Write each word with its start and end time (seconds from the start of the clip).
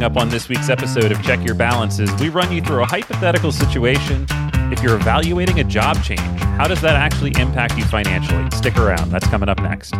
Coming 0.00 0.16
up 0.16 0.22
on 0.22 0.30
this 0.30 0.48
week's 0.48 0.70
episode 0.70 1.12
of 1.12 1.22
Check 1.22 1.44
Your 1.44 1.54
Balances, 1.54 2.10
we 2.18 2.30
run 2.30 2.50
you 2.50 2.62
through 2.62 2.82
a 2.82 2.86
hypothetical 2.86 3.52
situation. 3.52 4.24
If 4.72 4.82
you're 4.82 4.96
evaluating 4.96 5.60
a 5.60 5.64
job 5.64 6.02
change, 6.02 6.40
how 6.56 6.66
does 6.66 6.80
that 6.80 6.96
actually 6.96 7.32
impact 7.38 7.76
you 7.76 7.84
financially? 7.84 8.50
Stick 8.52 8.78
around, 8.78 9.10
that's 9.10 9.28
coming 9.28 9.50
up 9.50 9.58
next. 9.60 9.92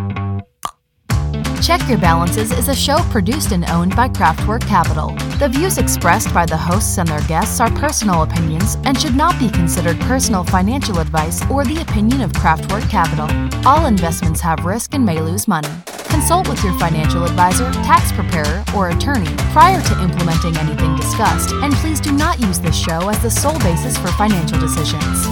Check 1.62 1.86
Your 1.86 1.98
Balances 1.98 2.50
is 2.50 2.70
a 2.70 2.74
show 2.74 2.96
produced 3.10 3.52
and 3.52 3.66
owned 3.66 3.94
by 3.94 4.08
Craftwork 4.08 4.66
Capital. 4.66 5.10
The 5.38 5.50
views 5.50 5.76
expressed 5.76 6.32
by 6.32 6.46
the 6.46 6.56
hosts 6.56 6.96
and 6.96 7.06
their 7.06 7.20
guests 7.28 7.60
are 7.60 7.70
personal 7.72 8.22
opinions 8.22 8.78
and 8.86 8.98
should 8.98 9.14
not 9.14 9.38
be 9.38 9.50
considered 9.50 10.00
personal 10.00 10.44
financial 10.44 10.98
advice 11.00 11.44
or 11.50 11.62
the 11.62 11.82
opinion 11.82 12.22
of 12.22 12.32
Craftwork 12.32 12.88
Capital. 12.88 13.28
All 13.68 13.84
investments 13.84 14.40
have 14.40 14.64
risk 14.64 14.94
and 14.94 15.04
may 15.04 15.20
lose 15.20 15.46
money. 15.46 15.68
Consult 16.20 16.50
with 16.50 16.62
your 16.62 16.78
financial 16.78 17.24
advisor, 17.24 17.72
tax 17.72 18.12
preparer, 18.12 18.62
or 18.76 18.90
attorney 18.90 19.34
prior 19.52 19.80
to 19.80 20.02
implementing 20.02 20.54
anything 20.58 20.94
discussed, 20.94 21.50
and 21.50 21.72
please 21.76 21.98
do 21.98 22.12
not 22.12 22.38
use 22.38 22.60
this 22.60 22.78
show 22.78 23.08
as 23.08 23.18
the 23.22 23.30
sole 23.30 23.58
basis 23.60 23.96
for 23.96 24.08
financial 24.08 24.58
decisions. 24.60 25.26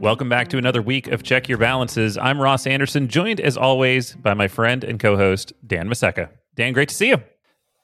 Welcome 0.00 0.30
back 0.30 0.48
to 0.48 0.56
another 0.56 0.80
week 0.80 1.08
of 1.08 1.22
Check 1.22 1.46
Your 1.50 1.58
Balances. 1.58 2.16
I'm 2.16 2.40
Ross 2.40 2.66
Anderson, 2.66 3.08
joined 3.08 3.38
as 3.38 3.58
always 3.58 4.14
by 4.14 4.32
my 4.32 4.48
friend 4.48 4.82
and 4.82 4.98
co 4.98 5.18
host, 5.18 5.52
Dan 5.66 5.90
Maseka. 5.90 6.30
Dan, 6.54 6.72
great 6.72 6.88
to 6.88 6.94
see 6.94 7.08
you. 7.08 7.22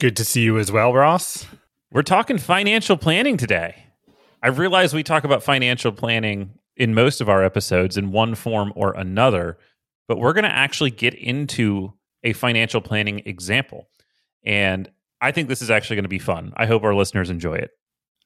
Good 0.00 0.16
to 0.16 0.24
see 0.24 0.40
you 0.40 0.58
as 0.58 0.72
well, 0.72 0.94
Ross. 0.94 1.46
We're 1.92 2.00
talking 2.00 2.38
financial 2.38 2.96
planning 2.96 3.36
today. 3.36 3.83
I 4.44 4.48
realize 4.48 4.92
we 4.92 5.02
talk 5.02 5.24
about 5.24 5.42
financial 5.42 5.90
planning 5.90 6.50
in 6.76 6.92
most 6.92 7.22
of 7.22 7.30
our 7.30 7.42
episodes 7.42 7.96
in 7.96 8.12
one 8.12 8.34
form 8.34 8.74
or 8.76 8.92
another, 8.92 9.56
but 10.06 10.18
we're 10.18 10.34
going 10.34 10.44
to 10.44 10.54
actually 10.54 10.90
get 10.90 11.14
into 11.14 11.94
a 12.22 12.34
financial 12.34 12.82
planning 12.82 13.22
example. 13.24 13.88
And 14.44 14.90
I 15.22 15.32
think 15.32 15.48
this 15.48 15.62
is 15.62 15.70
actually 15.70 15.96
going 15.96 16.04
to 16.04 16.10
be 16.10 16.18
fun. 16.18 16.52
I 16.58 16.66
hope 16.66 16.84
our 16.84 16.94
listeners 16.94 17.30
enjoy 17.30 17.54
it. 17.54 17.70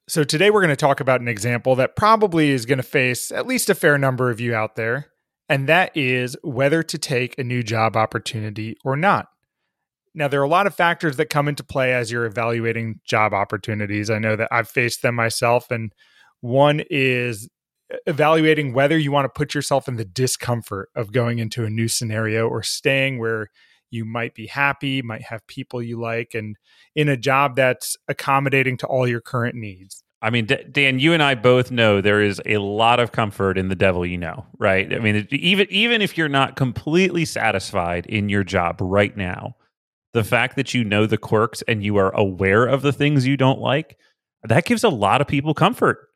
So, 0.08 0.24
today 0.24 0.50
we're 0.50 0.62
going 0.62 0.70
to 0.70 0.76
talk 0.76 0.98
about 0.98 1.20
an 1.20 1.28
example 1.28 1.76
that 1.76 1.94
probably 1.94 2.50
is 2.50 2.66
going 2.66 2.78
to 2.78 2.82
face 2.82 3.30
at 3.30 3.46
least 3.46 3.70
a 3.70 3.74
fair 3.74 3.96
number 3.96 4.28
of 4.28 4.40
you 4.40 4.54
out 4.54 4.74
there, 4.74 5.08
and 5.48 5.68
that 5.68 5.96
is 5.96 6.36
whether 6.42 6.82
to 6.82 6.98
take 6.98 7.38
a 7.38 7.44
new 7.44 7.62
job 7.62 7.94
opportunity 7.96 8.76
or 8.84 8.96
not. 8.96 9.28
Now, 10.14 10.26
there 10.26 10.40
are 10.40 10.44
a 10.44 10.48
lot 10.48 10.66
of 10.66 10.74
factors 10.74 11.16
that 11.16 11.30
come 11.30 11.46
into 11.46 11.62
play 11.62 11.94
as 11.94 12.10
you're 12.10 12.26
evaluating 12.26 13.00
job 13.04 13.32
opportunities. 13.32 14.10
I 14.10 14.18
know 14.18 14.34
that 14.34 14.48
I've 14.50 14.68
faced 14.68 15.02
them 15.02 15.14
myself, 15.14 15.70
and 15.70 15.92
one 16.40 16.82
is 16.90 17.48
evaluating 18.06 18.74
whether 18.74 18.98
you 18.98 19.10
want 19.10 19.24
to 19.24 19.38
put 19.38 19.54
yourself 19.54 19.88
in 19.88 19.96
the 19.96 20.04
discomfort 20.04 20.90
of 20.94 21.12
going 21.12 21.38
into 21.38 21.64
a 21.64 21.70
new 21.70 21.88
scenario 21.88 22.46
or 22.46 22.62
staying 22.62 23.18
where 23.18 23.50
you 23.90 24.04
might 24.04 24.34
be 24.34 24.46
happy, 24.46 25.00
might 25.00 25.22
have 25.22 25.46
people 25.46 25.82
you 25.82 25.98
like, 25.98 26.34
and 26.34 26.56
in 26.94 27.08
a 27.08 27.16
job 27.16 27.56
that's 27.56 27.96
accommodating 28.06 28.76
to 28.76 28.86
all 28.86 29.08
your 29.08 29.20
current 29.20 29.54
needs. 29.54 30.02
I 30.20 30.30
mean, 30.30 30.48
Dan, 30.72 30.98
you 30.98 31.12
and 31.12 31.22
I 31.22 31.36
both 31.36 31.70
know 31.70 32.00
there 32.00 32.20
is 32.20 32.42
a 32.44 32.58
lot 32.58 32.98
of 32.98 33.12
comfort 33.12 33.56
in 33.56 33.68
the 33.68 33.76
devil 33.76 34.04
you 34.04 34.18
know, 34.18 34.44
right? 34.58 34.92
I 34.92 34.98
mean, 34.98 35.28
even 35.30 35.68
even 35.70 36.02
if 36.02 36.18
you're 36.18 36.28
not 36.28 36.56
completely 36.56 37.24
satisfied 37.24 38.04
in 38.06 38.28
your 38.28 38.42
job 38.42 38.78
right 38.80 39.16
now, 39.16 39.54
the 40.14 40.24
fact 40.24 40.56
that 40.56 40.74
you 40.74 40.82
know 40.82 41.06
the 41.06 41.18
quirks 41.18 41.62
and 41.68 41.84
you 41.84 41.96
are 41.98 42.14
aware 42.16 42.66
of 42.66 42.82
the 42.82 42.92
things 42.92 43.26
you 43.26 43.36
don't 43.36 43.60
like, 43.60 43.96
that 44.42 44.64
gives 44.64 44.82
a 44.82 44.88
lot 44.88 45.20
of 45.20 45.28
people 45.28 45.54
comfort. 45.54 46.07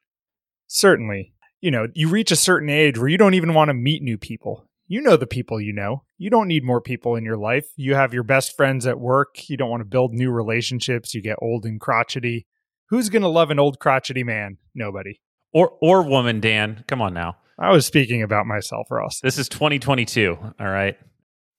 Certainly. 0.73 1.35
You 1.61 1.71
know, 1.71 1.87
you 1.95 2.09
reach 2.09 2.33
a 2.33 2.37
certain 2.37 2.69
age 2.69 2.99
where 2.99 3.09
you 3.09 3.19
don't 3.19 3.35
even 3.35 3.55
want 3.55 3.69
to 3.69 3.75
meet 3.75 4.03
new 4.03 4.19
people 4.19 4.69
you 4.93 5.01
know 5.01 5.17
the 5.17 5.27
people 5.27 5.59
you 5.59 5.73
know. 5.73 6.05
You 6.19 6.29
don't 6.29 6.49
need 6.49 6.65
more 6.65 6.83
people 6.83 7.17
in 7.17 7.25
your 7.25 7.39
life. 7.39 7.67
You 7.77 7.95
have 7.95 8.13
your 8.13 8.25
best 8.25 8.55
friends 8.59 8.87
at 8.87 9.01
work. 9.01 9.49
You 9.49 9.57
don't 9.57 9.71
want 9.71 9.81
to 9.81 9.87
build 9.87 10.13
new 10.13 10.31
relationships. 10.31 11.15
You 11.15 11.23
get 11.23 11.39
old 11.41 11.65
and 11.65 11.81
crotchety. 11.81 12.47
Who's 12.91 13.09
going 13.09 13.23
to 13.23 13.29
love 13.29 13.51
an 13.51 13.59
old 13.59 13.79
crotchety 13.79 14.23
man? 14.23 14.59
Nobody. 14.75 15.19
Or 15.55 15.79
or 15.81 16.03
woman, 16.03 16.41
Dan. 16.41 16.85
Come 16.89 17.01
on 17.01 17.15
now. 17.15 17.39
I 17.59 17.71
was 17.71 17.87
speaking 17.87 18.23
about 18.23 18.47
myself, 18.47 18.91
Ross. 18.91 19.21
This 19.21 19.39
is 19.39 19.49
2022, 19.49 20.37
all 20.61 20.67
right? 20.67 20.99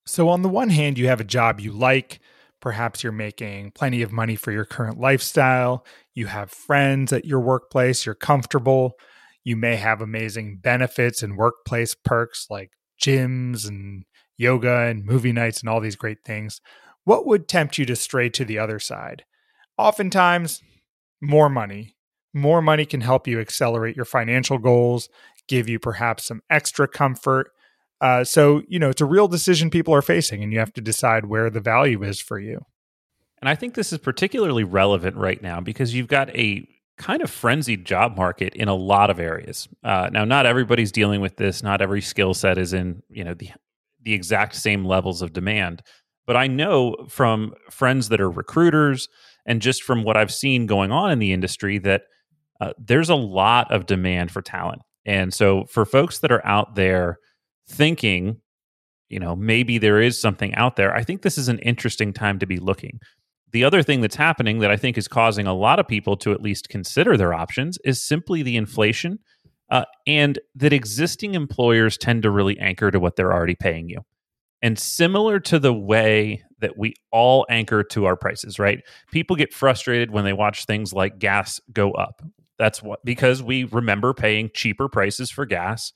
So 0.05 0.29
on 0.29 0.43
the 0.43 0.49
one 0.49 0.69
hand, 0.69 0.99
you 0.99 1.07
have 1.07 1.19
a 1.19 1.23
job 1.23 1.59
you 1.59 1.71
like. 1.71 2.19
Perhaps 2.63 3.03
you're 3.03 3.11
making 3.11 3.71
plenty 3.71 4.01
of 4.01 4.13
money 4.13 4.37
for 4.37 4.51
your 4.53 4.63
current 4.63 4.97
lifestyle. 4.97 5.85
You 6.15 6.27
have 6.27 6.49
friends 6.49 7.11
at 7.11 7.25
your 7.25 7.41
workplace. 7.41 8.05
You're 8.05 8.15
comfortable. 8.15 8.93
You 9.43 9.57
may 9.57 9.75
have 9.75 9.99
amazing 9.99 10.59
benefits 10.63 11.21
and 11.21 11.37
workplace 11.37 11.93
perks 11.93 12.47
like 12.49 12.71
gyms 13.01 13.67
and 13.67 14.05
yoga 14.37 14.83
and 14.83 15.05
movie 15.05 15.33
nights 15.33 15.59
and 15.59 15.69
all 15.69 15.79
these 15.79 15.95
great 15.95 16.23
things, 16.25 16.61
what 17.03 17.25
would 17.25 17.47
tempt 17.47 17.77
you 17.77 17.85
to 17.85 17.95
stray 17.95 18.29
to 18.29 18.45
the 18.45 18.57
other 18.57 18.79
side? 18.79 19.25
Oftentimes, 19.77 20.61
more 21.21 21.49
money. 21.49 21.95
More 22.33 22.61
money 22.61 22.85
can 22.85 23.01
help 23.01 23.27
you 23.27 23.39
accelerate 23.39 23.95
your 23.95 24.05
financial 24.05 24.57
goals, 24.57 25.09
give 25.47 25.69
you 25.69 25.79
perhaps 25.79 26.25
some 26.25 26.41
extra 26.49 26.87
comfort. 26.87 27.51
Uh, 28.03 28.21
so, 28.21 28.61
you 28.67 28.77
know, 28.77 28.89
it's 28.89 28.99
a 28.99 29.05
real 29.05 29.29
decision 29.29 29.69
people 29.69 29.95
are 29.95 30.01
facing, 30.01 30.43
and 30.43 30.51
you 30.51 30.59
have 30.59 30.73
to 30.73 30.81
decide 30.81 31.27
where 31.27 31.49
the 31.49 31.61
value 31.61 32.03
is 32.03 32.19
for 32.19 32.37
you. 32.37 32.59
And 33.41 33.47
I 33.47 33.55
think 33.55 33.75
this 33.75 33.93
is 33.93 33.99
particularly 33.99 34.65
relevant 34.65 35.15
right 35.15 35.41
now 35.41 35.61
because 35.61 35.95
you've 35.95 36.09
got 36.09 36.29
a 36.35 36.67
kind 36.97 37.21
of 37.21 37.31
frenzied 37.31 37.85
job 37.85 38.17
market 38.17 38.55
in 38.55 38.67
a 38.67 38.75
lot 38.75 39.09
of 39.09 39.21
areas. 39.21 39.69
Uh, 39.85 40.09
now, 40.11 40.25
not 40.25 40.45
everybody's 40.45 40.91
dealing 40.91 41.21
with 41.21 41.37
this. 41.37 41.63
Not 41.63 41.81
every 41.81 42.01
skill 42.01 42.33
set 42.33 42.57
is 42.57 42.73
in 42.73 43.03
you 43.09 43.23
know 43.23 43.35
the 43.35 43.51
the 44.01 44.13
exact 44.13 44.55
same 44.55 44.83
levels 44.83 45.21
of 45.21 45.31
demand. 45.31 45.81
But 46.27 46.35
I 46.35 46.47
know 46.47 47.07
from 47.07 47.53
friends 47.69 48.09
that 48.09 48.19
are 48.19 48.29
recruiters 48.29 49.07
and 49.45 49.61
just 49.61 49.81
from 49.81 50.03
what 50.03 50.17
I've 50.17 50.33
seen 50.33 50.65
going 50.65 50.91
on 50.91 51.09
in 51.09 51.19
the 51.19 51.31
industry 51.31 51.77
that 51.79 52.01
uh, 52.59 52.73
there's 52.77 53.09
a 53.09 53.15
lot 53.15 53.71
of 53.71 53.85
demand 53.85 54.29
for 54.31 54.41
talent. 54.41 54.81
And 55.05 55.33
so, 55.33 55.63
for 55.69 55.85
folks 55.85 56.19
that 56.19 56.33
are 56.33 56.45
out 56.45 56.75
there 56.75 57.19
thinking, 57.67 58.37
you 59.09 59.19
know, 59.19 59.35
maybe 59.35 59.77
there 59.77 60.01
is 60.01 60.19
something 60.19 60.53
out 60.55 60.75
there, 60.75 60.95
I 60.95 61.03
think 61.03 61.21
this 61.21 61.37
is 61.37 61.47
an 61.47 61.59
interesting 61.59 62.13
time 62.13 62.39
to 62.39 62.45
be 62.45 62.57
looking 62.57 62.99
the 63.53 63.63
other 63.63 63.83
thing 63.83 64.01
that's 64.01 64.15
happening 64.15 64.59
that 64.59 64.71
I 64.71 64.77
think 64.77 64.97
is 64.97 65.07
causing 65.07 65.47
a 65.47 65.53
lot 65.53 65.79
of 65.79 65.87
people 65.87 66.17
to 66.17 66.33
at 66.33 66.41
least 66.41 66.69
consider 66.69 67.15
their 67.15 67.33
options 67.33 67.77
is 67.85 68.01
simply 68.01 68.41
the 68.41 68.57
inflation 68.57 69.19
uh, 69.69 69.85
and 70.05 70.39
that 70.55 70.73
existing 70.73 71.35
employers 71.35 71.97
tend 71.97 72.23
to 72.23 72.31
really 72.31 72.59
anchor 72.59 72.91
to 72.91 72.99
what 72.99 73.15
they're 73.15 73.31
already 73.31 73.55
paying 73.55 73.89
you. 73.89 74.01
And 74.61 74.77
similar 74.79 75.39
to 75.41 75.59
the 75.59 75.73
way 75.73 76.43
that 76.59 76.77
we 76.77 76.95
all 77.11 77.45
anchor 77.49 77.83
to 77.83 78.05
our 78.05 78.15
prices, 78.15 78.57
right? 78.57 78.81
People 79.11 79.35
get 79.35 79.53
frustrated 79.53 80.09
when 80.09 80.25
they 80.25 80.33
watch 80.33 80.65
things 80.65 80.91
like 80.91 81.19
gas 81.19 81.59
go 81.71 81.91
up. 81.91 82.23
That's 82.57 82.81
what, 82.81 83.03
because 83.05 83.43
we 83.43 83.65
remember 83.65 84.13
paying 84.13 84.49
cheaper 84.53 84.89
prices 84.89 85.29
for 85.29 85.45
gas 85.45 85.91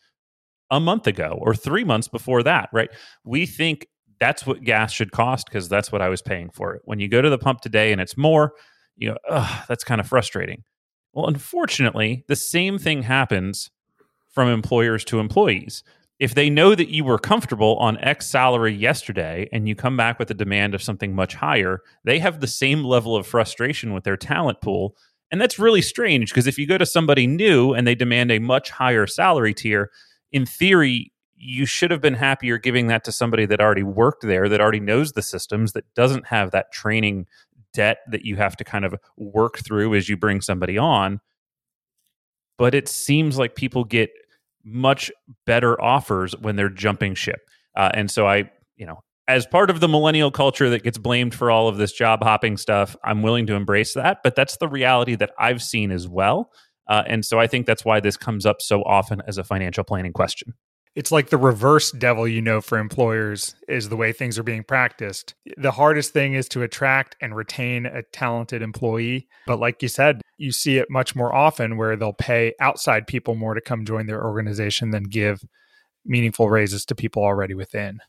a 0.70 0.80
month 0.80 1.08
ago 1.08 1.38
or 1.42 1.56
three 1.56 1.84
months 1.84 2.08
before 2.08 2.44
that, 2.44 2.70
right? 2.74 2.90
We 3.24 3.46
think 3.46 3.88
that's 4.20 4.46
what 4.46 4.64
gas 4.64 4.92
should 4.92 5.12
cost 5.12 5.46
because 5.48 5.70
that's 5.70 5.92
what 5.92 6.02
I 6.02 6.10
was 6.10 6.22
paying 6.22 6.50
for 6.50 6.74
it. 6.74 6.82
When 6.86 7.00
you 7.00 7.08
go 7.08 7.22
to 7.22 7.30
the 7.30 7.38
pump 7.38 7.62
today 7.62 7.92
and 7.92 8.02
it's 8.02 8.18
more, 8.18 8.54
you 8.96 9.10
know, 9.10 9.18
that's 9.68 9.84
kind 9.84 10.02
of 10.02 10.08
frustrating. 10.08 10.64
Well, 11.14 11.28
unfortunately, 11.28 12.26
the 12.28 12.36
same 12.36 12.78
thing 12.78 13.04
happens 13.04 13.72
from 14.32 14.50
employers 14.50 15.04
to 15.06 15.20
employees. 15.20 15.84
If 16.20 16.34
they 16.34 16.50
know 16.50 16.74
that 16.74 16.90
you 16.90 17.04
were 17.04 17.20
comfortable 17.20 17.76
on 17.78 17.98
X 18.00 18.26
salary 18.26 18.74
yesterday 18.74 19.48
and 19.52 19.68
you 19.68 19.76
come 19.76 19.96
back 19.96 20.18
with 20.18 20.32
a 20.32 20.36
demand 20.36 20.74
of 20.74 20.82
something 20.82 21.14
much 21.14 21.36
higher, 21.36 21.82
they 22.04 22.20
have 22.20 22.40
the 22.40 22.48
same 22.48 22.84
level 22.84 23.16
of 23.16 23.28
frustration 23.28 23.94
with 23.94 24.04
their 24.04 24.18
talent 24.18 24.62
pool. 24.62 24.96
And 25.32 25.40
that's 25.40 25.60
really 25.60 25.82
strange 25.82 26.32
because 26.32 26.48
if 26.48 26.58
you 26.58 26.66
go 26.66 26.78
to 26.78 26.86
somebody 26.86 27.28
new 27.28 27.74
and 27.74 27.86
they 27.86 27.96
demand 27.96 28.32
a 28.32 28.40
much 28.40 28.72
higher 28.72 29.06
salary 29.06 29.54
tier, 29.54 29.92
in 30.31 30.45
theory, 30.45 31.12
you 31.35 31.65
should 31.65 31.91
have 31.91 32.01
been 32.01 32.15
happier 32.15 32.57
giving 32.57 32.88
that 32.88 33.03
to 33.03 33.12
somebody 33.12 33.45
that 33.45 33.62
already 33.62 33.83
worked 33.83 34.24
there, 34.24 34.50
that 34.50 34.59
already 34.59 34.79
knows 34.79 35.12
the 35.12 35.21
systems, 35.21 35.74
that 35.74 35.85
doesn't 35.94 36.27
have 36.27 36.51
that 36.51 36.71
training 36.71 37.27
debt 37.74 38.00
that 38.09 38.25
you 38.25 38.35
have 38.35 38.57
to 38.57 38.63
kind 38.63 38.85
of 38.85 38.95
work 39.18 39.59
through 39.59 39.94
as 39.94 40.09
you 40.09 40.18
bring 40.18 40.41
somebody 40.41 40.77
on. 40.77 41.19
But 42.57 42.74
it 42.74 42.88
seems 42.88 43.38
like 43.38 43.56
people 43.56 43.83
get 43.83 44.09
much 44.63 45.12
better 45.45 45.79
offers 45.81 46.35
when 46.41 46.56
they're 46.56 46.69
jumping 46.69 47.13
ship. 47.13 47.39
Uh, 47.75 47.91
and 47.94 48.09
so 48.09 48.27
I, 48.27 48.50
you 48.75 48.88
know, 48.88 49.03
as 49.27 49.45
part 49.45 49.69
of 49.69 49.79
the 49.79 49.88
millennial 49.88 50.31
culture 50.31 50.69
that 50.69 50.83
gets 50.83 50.97
blamed 50.97 51.35
for 51.35 51.51
all 51.51 51.68
of 51.68 51.77
this 51.77 51.91
job 51.91 52.24
hopping 52.24 52.57
stuff, 52.57 52.95
I'm 53.03 53.21
willing 53.21 53.45
to 53.47 53.53
embrace 53.53 53.94
that. 53.94 54.19
But 54.24 54.35
that's 54.35 54.57
the 54.57 54.68
reality 54.68 55.15
that 55.15 55.31
I've 55.38 55.62
seen 55.62 55.91
as 55.91 56.07
well. 56.07 56.51
Uh, 56.89 57.04
and 57.07 57.25
so 57.25 57.39
I 57.39 57.48
think 57.48 57.66
that's 57.66 57.84
why 57.86 58.00
this 58.00 58.18
comes 58.18 58.45
up 58.45 58.62
so 58.62 58.81
often 58.84 59.22
as 59.28 59.38
a 59.38 59.44
financial 59.44 59.84
planning 59.84 60.13
question 60.13 60.54
it's 60.98 61.12
like 61.12 61.30
the 61.30 61.38
reverse 61.38 61.92
devil 61.92 62.28
you 62.28 62.42
know 62.42 62.60
for 62.60 62.80
employers 62.80 63.56
is 63.68 63.89
the 63.89 63.95
way 63.95 64.12
things 64.12 64.39
are 64.39 64.44
being 64.44 64.63
practiced. 64.63 65.36
The 65.56 65.69
hardest 65.69 66.12
thing 66.12 66.34
is 66.34 66.50
to 66.50 66.63
attract 66.63 67.16
and 67.22 67.36
retain 67.36 67.86
a 67.86 68.01
talented 68.01 68.63
employee. 68.63 69.28
But 69.45 69.60
like 69.60 69.84
you 69.84 69.89
said, 69.89 70.24
you 70.39 70.51
see 70.51 70.80
it 70.80 70.89
much 70.89 71.16
more 71.16 71.34
often 71.36 71.78
where 71.78 71.95
they'll 71.95 72.13
pay 72.13 72.56
outside 72.60 73.06
people 73.06 73.36
more 73.36 73.54
to 73.54 73.62
come 73.62 73.86
join 73.86 74.07
their 74.07 74.25
organization 74.25 74.89
than 74.89 75.04
give 75.04 75.45
meaningful 76.04 76.50
raises 76.50 76.84
to 76.86 76.95
people 76.95 77.22
already 77.22 77.54
within. 77.54 78.00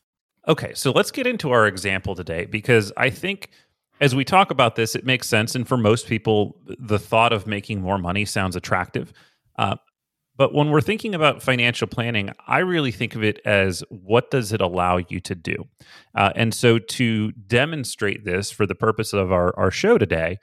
Okay, 0.47 0.73
so 0.73 0.89
let's 0.89 1.11
get 1.11 1.27
into 1.27 1.51
our 1.51 1.67
example 1.67 2.15
today 2.15 2.47
because 2.47 2.91
I 2.97 3.11
think 3.11 3.51
as 3.99 4.15
we 4.15 4.23
talk 4.23 4.51
about 4.51 4.75
this, 4.75 4.95
it 4.95 5.05
makes 5.05 5.27
sense. 5.27 5.55
And 5.55 5.67
for 5.67 5.77
most 5.77 6.07
people, 6.07 6.57
the 6.65 6.99
thought 6.99 7.33
of 7.33 7.47
making 7.47 7.81
more 7.81 7.97
money 7.97 8.25
sounds 8.25 8.55
attractive. 8.55 9.11
Uh, 9.57 9.75
but 10.39 10.53
when 10.53 10.69
we're 10.69 10.79
thinking 10.79 11.13
about 11.13 11.43
financial 11.43 11.85
planning, 11.85 12.31
I 12.47 12.59
really 12.59 12.93
think 12.93 13.13
of 13.13 13.25
it 13.25 13.41
as 13.43 13.83
what 13.89 14.31
does 14.31 14.53
it 14.53 14.61
allow 14.61 14.97
you 15.09 15.19
to 15.19 15.35
do? 15.35 15.67
Uh, 16.15 16.31
and 16.33 16.53
so 16.53 16.79
to 16.79 17.33
demonstrate 17.33 18.23
this 18.23 18.49
for 18.49 18.65
the 18.65 18.73
purpose 18.73 19.11
of 19.11 19.33
our, 19.33 19.53
our 19.59 19.69
show 19.69 19.97
today, 19.97 20.37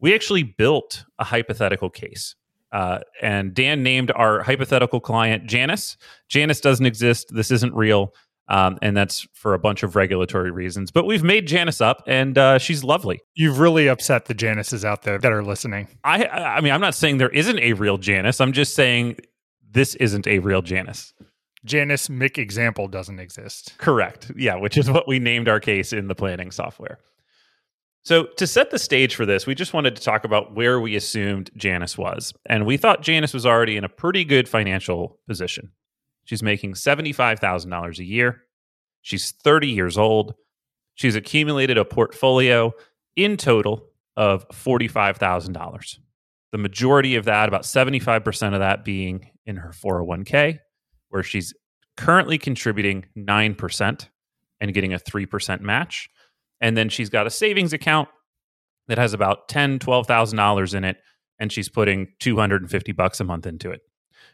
we 0.00 0.12
actually 0.14 0.42
built 0.42 1.04
a 1.20 1.24
hypothetical 1.24 1.90
case. 1.90 2.34
Uh, 2.72 2.98
and 3.22 3.54
Dan 3.54 3.84
named 3.84 4.10
our 4.16 4.42
hypothetical 4.42 4.98
client 4.98 5.46
Janice. 5.46 5.96
Janice 6.28 6.60
doesn't 6.60 6.84
exist. 6.84 7.28
This 7.30 7.52
isn't 7.52 7.72
real. 7.72 8.12
Um, 8.48 8.78
and 8.80 8.96
that's 8.96 9.26
for 9.34 9.54
a 9.54 9.58
bunch 9.58 9.82
of 9.82 9.96
regulatory 9.96 10.50
reasons. 10.50 10.90
But 10.90 11.04
we've 11.04 11.24
made 11.24 11.46
Janice 11.46 11.80
up, 11.80 12.04
and 12.06 12.38
uh, 12.38 12.58
she's 12.58 12.84
lovely. 12.84 13.20
You've 13.34 13.58
really 13.58 13.88
upset 13.88 14.26
the 14.26 14.34
Janices 14.34 14.84
out 14.84 15.02
there 15.02 15.18
that 15.18 15.32
are 15.32 15.42
listening. 15.42 15.88
I, 16.04 16.26
I 16.26 16.60
mean, 16.60 16.72
I'm 16.72 16.80
not 16.80 16.94
saying 16.94 17.18
there 17.18 17.28
isn't 17.30 17.58
a 17.58 17.72
real 17.72 17.98
Janice. 17.98 18.40
I'm 18.40 18.52
just 18.52 18.74
saying 18.74 19.18
this 19.68 19.94
isn't 19.96 20.26
a 20.28 20.38
real 20.38 20.62
Janice. 20.62 21.12
Janice 21.64 22.06
Mick 22.06 22.38
example 22.38 22.86
doesn't 22.86 23.18
exist. 23.18 23.76
Correct. 23.78 24.30
Yeah, 24.36 24.54
which 24.56 24.78
is 24.78 24.88
what 24.88 25.08
we 25.08 25.18
named 25.18 25.48
our 25.48 25.58
case 25.58 25.92
in 25.92 26.06
the 26.06 26.14
planning 26.14 26.52
software. 26.52 26.98
So, 28.04 28.26
to 28.36 28.46
set 28.46 28.70
the 28.70 28.78
stage 28.78 29.16
for 29.16 29.26
this, 29.26 29.48
we 29.48 29.56
just 29.56 29.74
wanted 29.74 29.96
to 29.96 30.02
talk 30.02 30.24
about 30.24 30.54
where 30.54 30.78
we 30.78 30.94
assumed 30.94 31.50
Janice 31.56 31.98
was. 31.98 32.32
And 32.48 32.64
we 32.64 32.76
thought 32.76 33.02
Janice 33.02 33.34
was 33.34 33.44
already 33.44 33.76
in 33.76 33.82
a 33.82 33.88
pretty 33.88 34.24
good 34.24 34.48
financial 34.48 35.18
position. 35.26 35.72
She's 36.26 36.42
making 36.42 36.74
$75,000 36.74 37.98
a 37.98 38.04
year. 38.04 38.42
She's 39.00 39.30
30 39.30 39.68
years 39.68 39.96
old. 39.96 40.34
She's 40.94 41.14
accumulated 41.14 41.78
a 41.78 41.84
portfolio 41.84 42.72
in 43.14 43.36
total 43.36 43.86
of 44.16 44.46
$45,000. 44.48 45.98
The 46.52 46.58
majority 46.58 47.16
of 47.16 47.24
that, 47.26 47.48
about 47.48 47.62
75% 47.62 48.54
of 48.54 48.60
that, 48.60 48.84
being 48.84 49.30
in 49.46 49.56
her 49.56 49.70
401k, 49.70 50.58
where 51.10 51.22
she's 51.22 51.54
currently 51.96 52.38
contributing 52.38 53.06
9% 53.16 54.08
and 54.60 54.74
getting 54.74 54.94
a 54.94 54.98
3% 54.98 55.60
match. 55.60 56.08
And 56.60 56.76
then 56.76 56.88
she's 56.88 57.10
got 57.10 57.26
a 57.26 57.30
savings 57.30 57.72
account 57.72 58.08
that 58.88 58.98
has 58.98 59.14
about 59.14 59.48
$10,000, 59.48 59.78
$12,000 59.78 60.74
in 60.74 60.84
it, 60.84 60.96
and 61.38 61.52
she's 61.52 61.68
putting 61.68 62.08
250 62.18 62.92
bucks 62.92 63.20
a 63.20 63.24
month 63.24 63.46
into 63.46 63.70
it. 63.70 63.82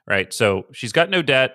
Right. 0.06 0.32
So 0.32 0.64
she's 0.72 0.92
got 0.92 1.10
no 1.10 1.22
debt 1.22 1.54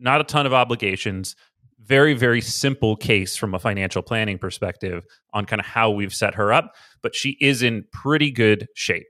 not 0.00 0.20
a 0.20 0.24
ton 0.24 0.46
of 0.46 0.52
obligations. 0.52 1.36
Very, 1.78 2.14
very 2.14 2.40
simple 2.40 2.96
case 2.96 3.36
from 3.36 3.54
a 3.54 3.58
financial 3.58 4.02
planning 4.02 4.38
perspective 4.38 5.04
on 5.32 5.44
kind 5.44 5.60
of 5.60 5.66
how 5.66 5.90
we've 5.90 6.14
set 6.14 6.34
her 6.34 6.52
up, 6.52 6.74
but 7.02 7.14
she 7.14 7.36
is 7.40 7.62
in 7.62 7.84
pretty 7.92 8.30
good 8.30 8.68
shape. 8.74 9.06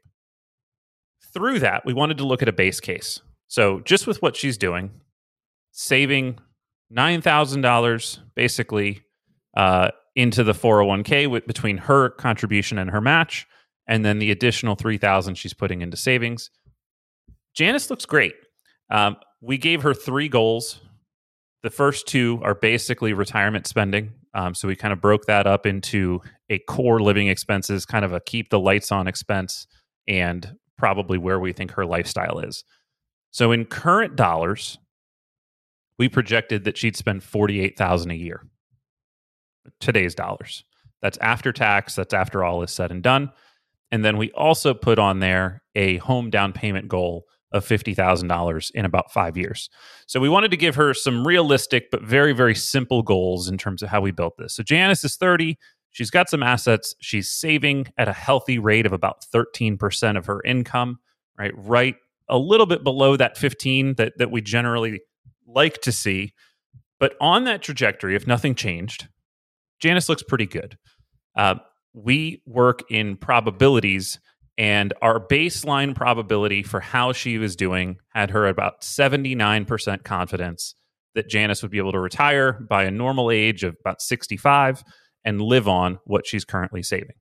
Through 1.33 1.61
that, 1.61 1.85
we 1.85 1.93
wanted 1.93 2.19
to 2.19 2.27
look 2.27 2.43
at 2.43 2.49
a 2.49 2.53
base 2.53 2.81
case. 2.81 3.21
So, 3.49 3.81
just 3.81 4.07
with 4.07 4.23
what 4.23 4.37
she's 4.37 4.57
doing, 4.57 4.91
saving 5.73 6.39
$9,000 6.93 8.19
basically 8.35 9.03
uh, 9.57 9.91
into 10.15 10.45
the 10.45 10.53
401k 10.53 11.29
with, 11.29 11.47
between 11.47 11.77
her 11.77 12.11
contribution 12.11 12.79
and 12.79 12.91
her 12.91 13.01
match, 13.01 13.47
and 13.87 14.05
then 14.05 14.19
the 14.19 14.31
additional 14.31 14.75
3000 14.77 15.35
she's 15.35 15.55
putting 15.55 15.83
into 15.83 15.97
savings. 15.97 16.51
Janice 17.55 17.91
looks 17.91 18.07
great. 18.07 18.35
Um, 18.91 19.17
we 19.41 19.59
gave 19.59 19.83
her 19.83 19.95
three 19.95 20.29
goals. 20.29 20.81
The 21.63 21.71
first 21.71 22.07
two 22.07 22.41
are 22.43 22.55
basically 22.55 23.13
retirement 23.13 23.67
spending. 23.67 24.13
Um, 24.33 24.55
so 24.55 24.69
we 24.69 24.77
kind 24.77 24.93
of 24.93 25.01
broke 25.01 25.27
that 25.27 25.47
up 25.47 25.67
into 25.67 26.21
a 26.49 26.59
core 26.61 27.01
living 27.01 27.29
expenses, 27.29 27.85
kind 27.85 28.05
of 28.05 28.13
a 28.13 28.21
keep 28.21 28.51
the 28.51 28.61
lights 28.61 28.93
on 28.93 29.09
expense, 29.09 29.67
and 30.07 30.57
probably 30.79 31.19
where 31.19 31.41
we 31.41 31.53
think 31.53 31.73
her 31.73 31.85
lifestyle 31.85 32.39
is. 32.39 32.65
So 33.31 33.53
in 33.53 33.65
current 33.65 34.17
dollars, 34.17 34.79
we 35.99 36.09
projected 36.09 36.65
that 36.65 36.79
she'd 36.79 36.97
spend 36.97 37.23
forty-eight 37.23 37.77
thousand 37.77 38.13
a 38.13 38.17
year. 38.17 38.47
Today's 39.81 40.15
dollars. 40.15 40.65
That's 41.03 41.19
after 41.19 41.53
tax. 41.53 41.95
That's 41.95 42.15
after 42.15 42.43
all 42.43 42.63
is 42.63 42.71
said 42.71 42.91
and 42.91 43.03
done. 43.03 43.31
And 43.91 44.05
then 44.05 44.17
we 44.17 44.31
also 44.33 44.73
put 44.73 44.99
on 44.99 45.19
there 45.19 45.63
a 45.75 45.99
home 45.99 46.31
down 46.31 46.53
payment 46.53 46.89
goal 46.89 47.25
of 47.52 47.67
$50,000 47.67 48.70
in 48.73 48.85
about 48.85 49.12
five 49.12 49.37
years. 49.37 49.69
So 50.06 50.20
we 50.20 50.29
wanted 50.29 50.50
to 50.52 50.56
give 50.56 50.76
her 50.76 50.94
some 50.94 51.26
realistic 51.26 51.91
but 51.91 52.02
very, 52.02 52.32
very 52.32 52.55
simple 52.55 53.02
goals 53.02 53.49
in 53.49 53.58
terms 53.58 53.82
of 53.82 53.88
how 53.88 54.00
we 54.00 54.12
built 54.12 54.37
this. 54.38 54.55
So 54.55 54.62
Janice 54.62 55.05
is 55.05 55.17
30. 55.17 55.58
She's 55.91 56.11
got 56.11 56.31
some 56.31 56.43
assets. 56.43 56.94
She's 57.00 57.29
saving 57.29 57.88
at 57.99 58.08
a 58.08 58.12
healthy 58.12 58.58
rate 58.58 58.87
of 58.87 58.93
about 58.93 59.25
13% 59.35 60.17
of 60.17 60.26
her 60.26 60.41
income, 60.44 60.99
right? 61.37 61.52
Right 61.56 61.97
a 62.31 62.38
little 62.38 62.67
bit 62.67 62.82
below 62.85 63.17
that 63.17 63.37
15 63.37 63.94
that, 63.96 64.17
that 64.19 64.31
we 64.31 64.41
generally 64.41 65.00
like 65.46 65.82
to 65.82 65.93
see. 65.93 66.32
But 66.99 67.14
on 67.20 67.44
that 67.44 67.61
trajectory, 67.61 68.14
if 68.14 68.26
nothing 68.26 68.55
changed, 68.55 69.08
Janice 69.81 70.08
looks 70.08 70.23
pretty 70.23 70.46
good. 70.46 70.79
Uh, 71.37 71.56
we 71.93 72.43
work 72.46 72.85
in 72.91 73.17
probabilities 73.17 74.20
and 74.61 74.93
our 75.01 75.19
baseline 75.19 75.95
probability 75.95 76.62
for 76.62 76.81
how 76.81 77.12
she 77.12 77.39
was 77.39 77.57
doing 77.57 77.97
had 78.11 78.31
her 78.31 78.47
about 78.47 78.83
79% 78.83 80.05
confidence 80.05 80.75
that 81.15 81.31
Janice 81.31 81.62
would 81.62 81.71
be 81.71 81.79
able 81.79 81.93
to 81.93 81.99
retire 81.99 82.53
by 82.53 82.85
a 82.85 82.91
normal 82.91 83.31
age 83.31 83.65
of 83.65 83.75
about 83.81 84.03
65 84.03 84.85
and 85.25 85.41
live 85.41 85.67
on 85.67 85.99
what 86.05 86.27
she's 86.27 86.45
currently 86.45 86.83
saving. 86.83 87.17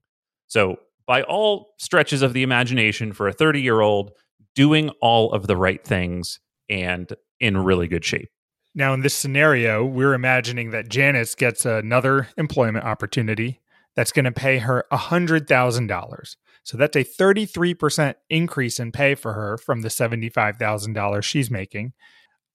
So, 0.47 0.75
by 1.07 1.23
all 1.23 1.69
stretches 1.79 2.21
of 2.21 2.33
the 2.33 2.43
imagination, 2.43 3.13
for 3.13 3.29
a 3.29 3.33
30 3.33 3.61
year 3.61 3.79
old, 3.79 4.11
doing 4.53 4.89
all 5.01 5.31
of 5.31 5.47
the 5.47 5.55
right 5.55 5.83
things 5.83 6.41
and 6.69 7.11
in 7.39 7.57
really 7.57 7.87
good 7.87 8.03
shape. 8.03 8.29
Now, 8.75 8.93
in 8.93 8.99
this 8.99 9.15
scenario, 9.15 9.85
we're 9.85 10.13
imagining 10.13 10.71
that 10.71 10.89
Janice 10.89 11.35
gets 11.35 11.65
another 11.65 12.27
employment 12.37 12.83
opportunity 12.83 13.61
that's 13.95 14.11
going 14.11 14.25
to 14.25 14.31
pay 14.31 14.57
her 14.59 14.85
$100,000. 14.91 16.35
So 16.63 16.77
that's 16.77 16.95
a 16.95 17.03
33% 17.03 18.15
increase 18.29 18.79
in 18.79 18.91
pay 18.91 19.15
for 19.15 19.33
her 19.33 19.57
from 19.57 19.81
the 19.81 19.89
$75,000 19.89 21.23
she's 21.23 21.49
making. 21.49 21.93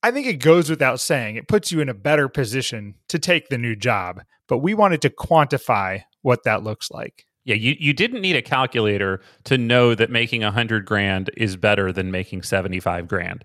I 0.02 0.10
think 0.10 0.26
it 0.26 0.34
goes 0.34 0.68
without 0.68 1.00
saying, 1.00 1.36
it 1.36 1.48
puts 1.48 1.72
you 1.72 1.80
in 1.80 1.88
a 1.88 1.94
better 1.94 2.28
position 2.28 2.94
to 3.08 3.18
take 3.18 3.48
the 3.48 3.58
new 3.58 3.74
job, 3.74 4.22
but 4.48 4.58
we 4.58 4.74
wanted 4.74 5.00
to 5.02 5.10
quantify 5.10 6.02
what 6.22 6.44
that 6.44 6.62
looks 6.62 6.90
like. 6.90 7.24
Yeah, 7.44 7.56
you, 7.56 7.74
you 7.78 7.92
didn't 7.92 8.22
need 8.22 8.36
a 8.36 8.42
calculator 8.42 9.20
to 9.44 9.58
know 9.58 9.94
that 9.94 10.10
making 10.10 10.44
a 10.44 10.50
hundred 10.50 10.86
grand 10.86 11.30
is 11.36 11.56
better 11.56 11.92
than 11.92 12.10
making 12.10 12.42
75 12.42 13.08
grand. 13.08 13.44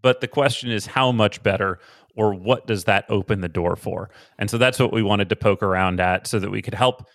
But 0.00 0.20
the 0.20 0.28
question 0.28 0.70
is 0.70 0.86
how 0.86 1.12
much 1.12 1.42
better 1.42 1.78
or 2.14 2.34
what 2.34 2.66
does 2.66 2.84
that 2.84 3.04
open 3.08 3.40
the 3.40 3.48
door 3.48 3.76
for? 3.76 4.10
And 4.38 4.50
so 4.50 4.58
that's 4.58 4.78
what 4.78 4.92
we 4.92 5.02
wanted 5.02 5.28
to 5.28 5.36
poke 5.36 5.62
around 5.62 6.00
at 6.00 6.26
so 6.26 6.38
that 6.38 6.50
we 6.50 6.62
could 6.62 6.74
help 6.74 7.06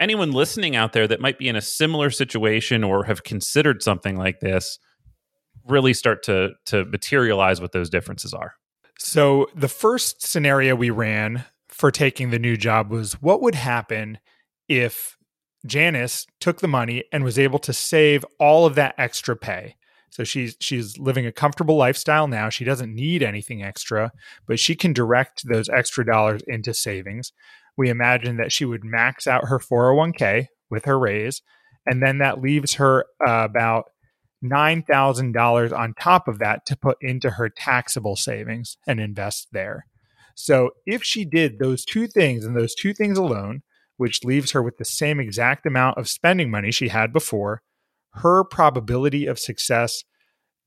anyone 0.00 0.32
listening 0.32 0.76
out 0.76 0.92
there 0.92 1.06
that 1.08 1.20
might 1.20 1.38
be 1.38 1.48
in 1.48 1.56
a 1.56 1.60
similar 1.60 2.10
situation 2.10 2.84
or 2.84 3.04
have 3.04 3.24
considered 3.24 3.82
something 3.82 4.16
like 4.16 4.40
this 4.40 4.78
really 5.66 5.94
start 5.94 6.22
to 6.24 6.50
to 6.66 6.84
materialize 6.86 7.60
what 7.60 7.72
those 7.72 7.90
differences 7.90 8.34
are. 8.34 8.54
So 8.98 9.48
the 9.54 9.68
first 9.68 10.26
scenario 10.26 10.74
we 10.74 10.90
ran 10.90 11.44
for 11.68 11.90
taking 11.90 12.30
the 12.30 12.38
new 12.38 12.56
job 12.56 12.90
was 12.90 13.14
what 13.20 13.42
would 13.42 13.54
happen 13.54 14.18
if 14.68 15.16
Janice 15.66 16.26
took 16.40 16.60
the 16.60 16.68
money 16.68 17.04
and 17.12 17.24
was 17.24 17.38
able 17.38 17.58
to 17.60 17.72
save 17.72 18.24
all 18.38 18.66
of 18.66 18.74
that 18.74 18.94
extra 18.98 19.34
pay. 19.34 19.76
So 20.10 20.22
she's 20.22 20.56
she's 20.60 20.98
living 20.98 21.26
a 21.26 21.32
comfortable 21.32 21.76
lifestyle 21.76 22.28
now. 22.28 22.48
She 22.48 22.64
doesn't 22.64 22.94
need 22.94 23.22
anything 23.22 23.64
extra, 23.64 24.12
but 24.46 24.60
she 24.60 24.76
can 24.76 24.92
direct 24.92 25.48
those 25.48 25.68
extra 25.68 26.06
dollars 26.06 26.42
into 26.46 26.72
savings 26.72 27.32
we 27.76 27.88
imagine 27.88 28.36
that 28.36 28.52
she 28.52 28.64
would 28.64 28.84
max 28.84 29.26
out 29.26 29.48
her 29.48 29.58
401k 29.58 30.46
with 30.70 30.84
her 30.84 30.98
raise, 30.98 31.42
and 31.86 32.02
then 32.02 32.18
that 32.18 32.40
leaves 32.40 32.74
her 32.74 33.04
uh, 33.26 33.44
about 33.44 33.84
$9,000 34.44 35.76
on 35.76 35.94
top 35.98 36.28
of 36.28 36.38
that 36.38 36.66
to 36.66 36.76
put 36.76 36.98
into 37.00 37.30
her 37.30 37.48
taxable 37.48 38.16
savings 38.16 38.76
and 38.86 39.00
invest 39.00 39.48
there. 39.52 39.86
So 40.36 40.70
if 40.86 41.02
she 41.02 41.24
did 41.24 41.58
those 41.58 41.84
two 41.84 42.06
things 42.06 42.44
and 42.44 42.56
those 42.56 42.74
two 42.74 42.92
things 42.92 43.18
alone, 43.18 43.62
which 43.96 44.24
leaves 44.24 44.50
her 44.50 44.62
with 44.62 44.76
the 44.76 44.84
same 44.84 45.20
exact 45.20 45.66
amount 45.66 45.98
of 45.98 46.08
spending 46.08 46.50
money 46.50 46.72
she 46.72 46.88
had 46.88 47.12
before, 47.12 47.62
her 48.14 48.44
probability 48.44 49.26
of 49.26 49.38
success 49.38 50.02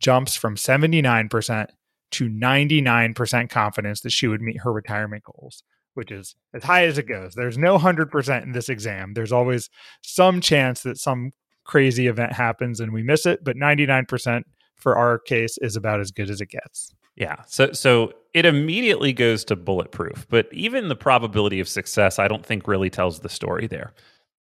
jumps 0.01 0.35
from 0.35 0.55
79% 0.55 1.67
to 2.11 2.29
99% 2.29 3.49
confidence 3.49 4.01
that 4.01 4.11
she 4.11 4.27
would 4.27 4.41
meet 4.41 4.61
her 4.61 4.71
retirement 4.71 5.23
goals 5.23 5.63
which 5.97 6.11
is 6.11 6.35
as 6.53 6.63
high 6.63 6.85
as 6.85 6.99
it 6.99 7.07
goes. 7.07 7.33
There's 7.33 7.57
no 7.57 7.77
100% 7.77 8.43
in 8.43 8.51
this 8.51 8.69
exam. 8.69 9.15
There's 9.15 9.31
always 9.31 9.69
some 10.03 10.39
chance 10.39 10.83
that 10.83 10.99
some 10.99 11.31
crazy 11.65 12.05
event 12.05 12.33
happens 12.33 12.79
and 12.79 12.93
we 12.93 13.01
miss 13.01 13.25
it, 13.25 13.43
but 13.43 13.57
99% 13.57 14.43
for 14.75 14.95
our 14.95 15.17
case 15.17 15.57
is 15.57 15.75
about 15.75 15.99
as 15.99 16.11
good 16.11 16.29
as 16.29 16.39
it 16.39 16.49
gets. 16.49 16.93
Yeah. 17.15 17.37
So 17.47 17.71
so 17.73 18.13
it 18.35 18.45
immediately 18.45 19.11
goes 19.11 19.43
to 19.45 19.55
bulletproof, 19.55 20.27
but 20.29 20.47
even 20.51 20.87
the 20.87 20.95
probability 20.95 21.59
of 21.59 21.67
success 21.67 22.19
I 22.19 22.27
don't 22.27 22.45
think 22.45 22.67
really 22.67 22.91
tells 22.91 23.21
the 23.21 23.29
story 23.29 23.65
there. 23.65 23.91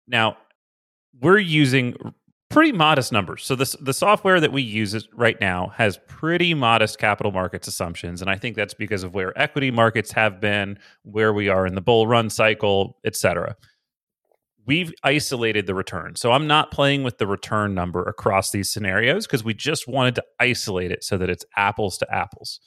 Now, 0.07 0.37
we're 1.21 1.39
using 1.39 1.97
pretty 2.51 2.73
modest 2.73 3.13
numbers. 3.13 3.45
So 3.45 3.55
this 3.55 3.77
the 3.81 3.95
software 3.95 4.41
that 4.41 4.53
we 4.53 4.63
use 4.63 5.09
right 5.15 5.41
now 5.41 5.69
has 5.77 5.99
pretty 6.07 6.53
modest 6.53 6.99
capital 6.99 7.33
markets 7.33 7.69
assumptions 7.69 8.21
and 8.21 8.31
I 8.31 8.37
think 8.37 8.57
that's 8.57 8.75
because 8.75 9.03
of 9.03 9.15
where 9.15 9.33
equity 9.41 9.71
markets 9.71 10.13
have 10.13 10.41
been, 10.41 10.79
where 11.03 11.33
we 11.33 11.49
are 11.49 11.67
in 11.67 11.75
the 11.75 11.81
bull 11.81 12.07
run 12.07 12.29
cycle, 12.29 12.99
et 13.05 13.17
cetera 13.17 13.57
we've 14.67 14.93
isolated 15.03 15.67
the 15.67 15.75
return. 15.75 16.15
So 16.15 16.31
I'm 16.31 16.47
not 16.47 16.71
playing 16.71 17.03
with 17.03 17.19
the 17.19 17.27
return 17.27 17.75
number 17.75 18.05
across 18.05 18.53
these 18.53 18.71
scenarios 18.71 19.27
because 19.27 19.43
we 19.43 19.53
just 19.53 19.89
wanted 19.89 20.15
to 20.15 20.23
isolate 20.39 20.93
it 20.93 21.03
so 21.03 21.19
that 21.19 21.29
it's 21.29 21.45
apples 21.57 21.99
to 21.99 22.07
apples. 22.15 22.61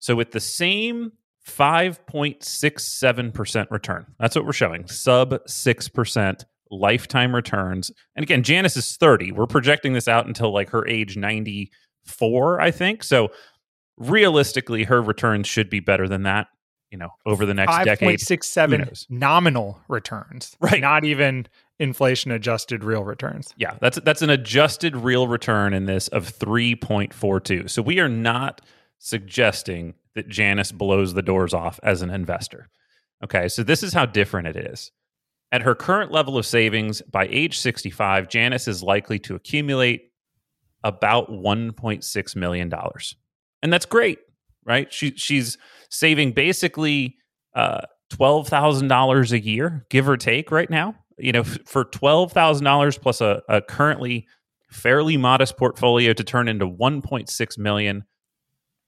So 0.00 0.16
with 0.16 0.32
the 0.32 0.40
same 0.40 1.12
5.67% 1.48 3.70
return, 3.70 4.06
that's 4.18 4.34
what 4.34 4.44
we're 4.44 4.52
showing, 4.52 4.88
sub 4.88 5.30
6% 5.30 6.44
lifetime 6.70 7.34
returns. 7.34 7.90
And 8.14 8.22
again, 8.22 8.42
Janice 8.42 8.76
is 8.76 8.96
30. 8.96 9.32
We're 9.32 9.46
projecting 9.46 9.92
this 9.92 10.08
out 10.08 10.26
until 10.26 10.52
like 10.52 10.70
her 10.70 10.86
age 10.86 11.16
94, 11.16 12.60
I 12.60 12.70
think. 12.70 13.04
So 13.04 13.30
realistically, 13.96 14.84
her 14.84 15.00
returns 15.00 15.46
should 15.46 15.70
be 15.70 15.80
better 15.80 16.08
than 16.08 16.24
that 16.24 16.48
you 16.90 16.98
know 16.98 17.10
over 17.24 17.46
the 17.46 17.54
next 17.54 17.72
5. 17.72 17.84
decade 17.84 18.18
5.67 18.20 19.06
nominal 19.10 19.80
returns 19.88 20.56
right 20.60 20.80
not 20.80 21.04
even 21.04 21.46
inflation 21.78 22.30
adjusted 22.30 22.84
real 22.84 23.04
returns 23.04 23.52
yeah 23.56 23.76
that's 23.80 23.98
that's 24.00 24.22
an 24.22 24.30
adjusted 24.30 24.96
real 24.96 25.28
return 25.28 25.74
in 25.74 25.86
this 25.86 26.08
of 26.08 26.32
3.42 26.38 27.68
so 27.68 27.82
we 27.82 28.00
are 28.00 28.08
not 28.08 28.60
suggesting 28.98 29.94
that 30.14 30.28
Janice 30.28 30.72
blows 30.72 31.12
the 31.12 31.22
doors 31.22 31.52
off 31.52 31.78
as 31.82 32.02
an 32.02 32.10
investor 32.10 32.68
okay 33.22 33.48
so 33.48 33.62
this 33.62 33.82
is 33.82 33.92
how 33.92 34.06
different 34.06 34.48
it 34.48 34.56
is 34.56 34.90
at 35.52 35.62
her 35.62 35.74
current 35.74 36.10
level 36.12 36.36
of 36.36 36.46
savings 36.46 37.02
by 37.02 37.26
age 37.30 37.58
65 37.58 38.28
Janice 38.28 38.68
is 38.68 38.82
likely 38.82 39.18
to 39.20 39.34
accumulate 39.34 40.10
about 40.84 41.30
1.6 41.30 42.36
million 42.36 42.68
dollars 42.68 43.16
and 43.62 43.72
that's 43.72 43.86
great 43.86 44.18
right 44.64 44.92
she 44.92 45.12
she's 45.16 45.58
saving 45.90 46.32
basically 46.32 47.16
uh, 47.54 47.80
twelve 48.10 48.48
thousand 48.48 48.88
dollars 48.88 49.32
a 49.32 49.40
year, 49.40 49.86
give 49.90 50.08
or 50.08 50.16
take, 50.16 50.50
right 50.50 50.70
now. 50.70 50.94
You 51.18 51.32
know, 51.32 51.40
f- 51.40 51.58
for 51.64 51.84
twelve 51.84 52.32
thousand 52.32 52.64
dollars 52.64 52.98
plus 52.98 53.20
a, 53.20 53.42
a 53.48 53.60
currently 53.62 54.26
fairly 54.70 55.16
modest 55.16 55.56
portfolio 55.56 56.12
to 56.12 56.24
turn 56.24 56.48
into 56.48 56.66
one 56.66 57.02
point 57.02 57.28
six 57.28 57.58
million. 57.58 58.04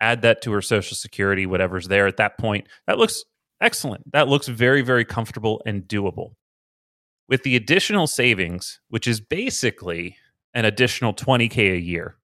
Add 0.00 0.22
that 0.22 0.42
to 0.42 0.52
her 0.52 0.62
social 0.62 0.96
security, 0.96 1.46
whatever's 1.46 1.88
there 1.88 2.06
at 2.06 2.18
that 2.18 2.38
point. 2.38 2.68
That 2.86 2.98
looks 2.98 3.24
excellent. 3.60 4.12
That 4.12 4.28
looks 4.28 4.46
very, 4.46 4.82
very 4.82 5.04
comfortable 5.04 5.60
and 5.66 5.82
doable. 5.82 6.34
With 7.28 7.42
the 7.42 7.56
additional 7.56 8.06
savings, 8.06 8.80
which 8.88 9.06
is 9.06 9.20
basically 9.20 10.16
an 10.54 10.64
additional 10.64 11.12
20K 11.12 11.74
a 11.74 11.80
year, 11.80 12.16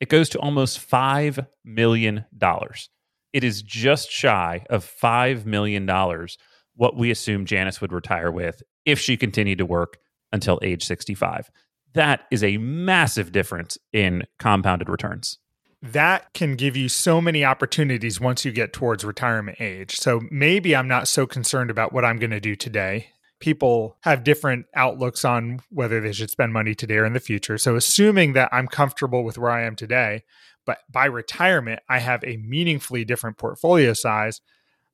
it 0.00 0.08
goes 0.08 0.28
to 0.30 0.38
almost 0.38 0.78
$5 0.80 1.46
million 1.64 2.24
it 3.34 3.42
is 3.42 3.62
just 3.62 4.10
shy 4.10 4.64
of 4.70 4.84
$5 4.84 5.44
million 5.44 5.86
what 6.76 6.96
we 6.96 7.10
assume 7.10 7.44
Janice 7.44 7.80
would 7.80 7.92
retire 7.92 8.30
with 8.30 8.62
if 8.86 8.98
she 8.98 9.16
continued 9.16 9.58
to 9.58 9.66
work 9.66 9.98
until 10.32 10.60
age 10.62 10.84
65. 10.84 11.50
That 11.94 12.22
is 12.30 12.44
a 12.44 12.58
massive 12.58 13.32
difference 13.32 13.76
in 13.92 14.22
compounded 14.38 14.88
returns. 14.88 15.38
That 15.82 16.32
can 16.32 16.54
give 16.54 16.76
you 16.76 16.88
so 16.88 17.20
many 17.20 17.44
opportunities 17.44 18.20
once 18.20 18.44
you 18.44 18.52
get 18.52 18.72
towards 18.72 19.04
retirement 19.04 19.60
age. 19.60 19.96
So 19.96 20.22
maybe 20.30 20.74
I'm 20.74 20.88
not 20.88 21.08
so 21.08 21.26
concerned 21.26 21.70
about 21.70 21.92
what 21.92 22.04
I'm 22.04 22.18
going 22.18 22.30
to 22.30 22.40
do 22.40 22.54
today. 22.54 23.08
People 23.44 23.98
have 24.00 24.24
different 24.24 24.64
outlooks 24.74 25.22
on 25.22 25.60
whether 25.68 26.00
they 26.00 26.12
should 26.12 26.30
spend 26.30 26.54
money 26.54 26.74
today 26.74 26.96
or 26.96 27.04
in 27.04 27.12
the 27.12 27.20
future. 27.20 27.58
So, 27.58 27.76
assuming 27.76 28.32
that 28.32 28.48
I'm 28.52 28.66
comfortable 28.66 29.22
with 29.22 29.36
where 29.36 29.50
I 29.50 29.64
am 29.64 29.76
today, 29.76 30.22
but 30.64 30.78
by 30.90 31.04
retirement, 31.04 31.80
I 31.86 31.98
have 31.98 32.24
a 32.24 32.38
meaningfully 32.38 33.04
different 33.04 33.36
portfolio 33.36 33.92
size. 33.92 34.40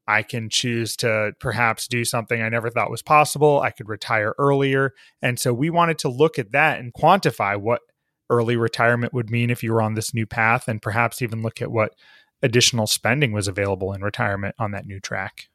I 0.08 0.24
can 0.24 0.50
choose 0.50 0.96
to 0.96 1.30
perhaps 1.38 1.86
do 1.86 2.04
something 2.04 2.42
I 2.42 2.48
never 2.48 2.70
thought 2.70 2.90
was 2.90 3.02
possible. 3.02 3.60
I 3.60 3.70
could 3.70 3.88
retire 3.88 4.34
earlier. 4.36 4.94
And 5.22 5.38
so 5.38 5.54
we 5.54 5.70
wanted 5.70 5.98
to 5.98 6.08
look 6.08 6.36
at 6.36 6.50
that 6.50 6.80
and 6.80 6.92
quantify 6.92 7.56
what 7.56 7.82
early 8.30 8.56
retirement 8.56 9.14
would 9.14 9.30
mean 9.30 9.50
if 9.50 9.62
you 9.62 9.72
were 9.72 9.82
on 9.82 9.94
this 9.94 10.12
new 10.12 10.26
path 10.26 10.66
and 10.66 10.82
perhaps 10.82 11.22
even 11.22 11.40
look 11.40 11.62
at 11.62 11.70
what 11.70 11.94
additional 12.42 12.88
spending 12.88 13.30
was 13.30 13.46
available 13.46 13.92
in 13.92 14.02
retirement 14.02 14.56
on 14.58 14.72
that 14.72 14.86
new 14.86 14.98
track. 14.98 15.50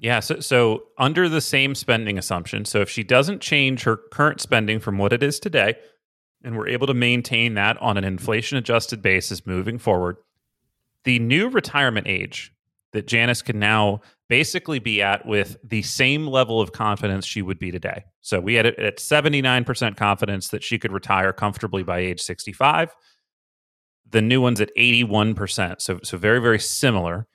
Yeah, 0.00 0.20
so, 0.20 0.40
so 0.40 0.84
under 0.96 1.28
the 1.28 1.42
same 1.42 1.74
spending 1.74 2.16
assumption, 2.16 2.64
so 2.64 2.80
if 2.80 2.88
she 2.88 3.04
doesn't 3.04 3.42
change 3.42 3.82
her 3.82 3.98
current 4.10 4.40
spending 4.40 4.80
from 4.80 4.96
what 4.96 5.12
it 5.12 5.22
is 5.22 5.38
today, 5.38 5.74
and 6.42 6.56
we're 6.56 6.68
able 6.68 6.86
to 6.86 6.94
maintain 6.94 7.52
that 7.54 7.76
on 7.82 7.98
an 7.98 8.04
inflation 8.04 8.56
adjusted 8.56 9.02
basis 9.02 9.46
moving 9.46 9.76
forward. 9.76 10.16
The 11.04 11.18
new 11.18 11.50
retirement 11.50 12.06
age 12.06 12.50
that 12.92 13.06
Janice 13.06 13.42
can 13.42 13.58
now 13.58 14.00
basically 14.30 14.78
be 14.78 15.02
at 15.02 15.26
with 15.26 15.58
the 15.62 15.82
same 15.82 16.26
level 16.26 16.62
of 16.62 16.72
confidence 16.72 17.26
she 17.26 17.42
would 17.42 17.58
be 17.58 17.70
today. 17.70 18.04
So 18.22 18.40
we 18.40 18.54
had 18.54 18.64
it 18.64 18.78
at 18.78 18.96
79% 18.96 19.96
confidence 19.96 20.48
that 20.48 20.62
she 20.62 20.78
could 20.78 20.92
retire 20.92 21.32
comfortably 21.32 21.82
by 21.82 21.98
age 21.98 22.20
65. 22.20 22.94
The 24.08 24.22
new 24.22 24.40
one's 24.40 24.62
at 24.62 24.74
81%. 24.76 25.80
So 25.80 26.00
so 26.02 26.16
very 26.16 26.40
very 26.40 26.58
similar. 26.58 27.26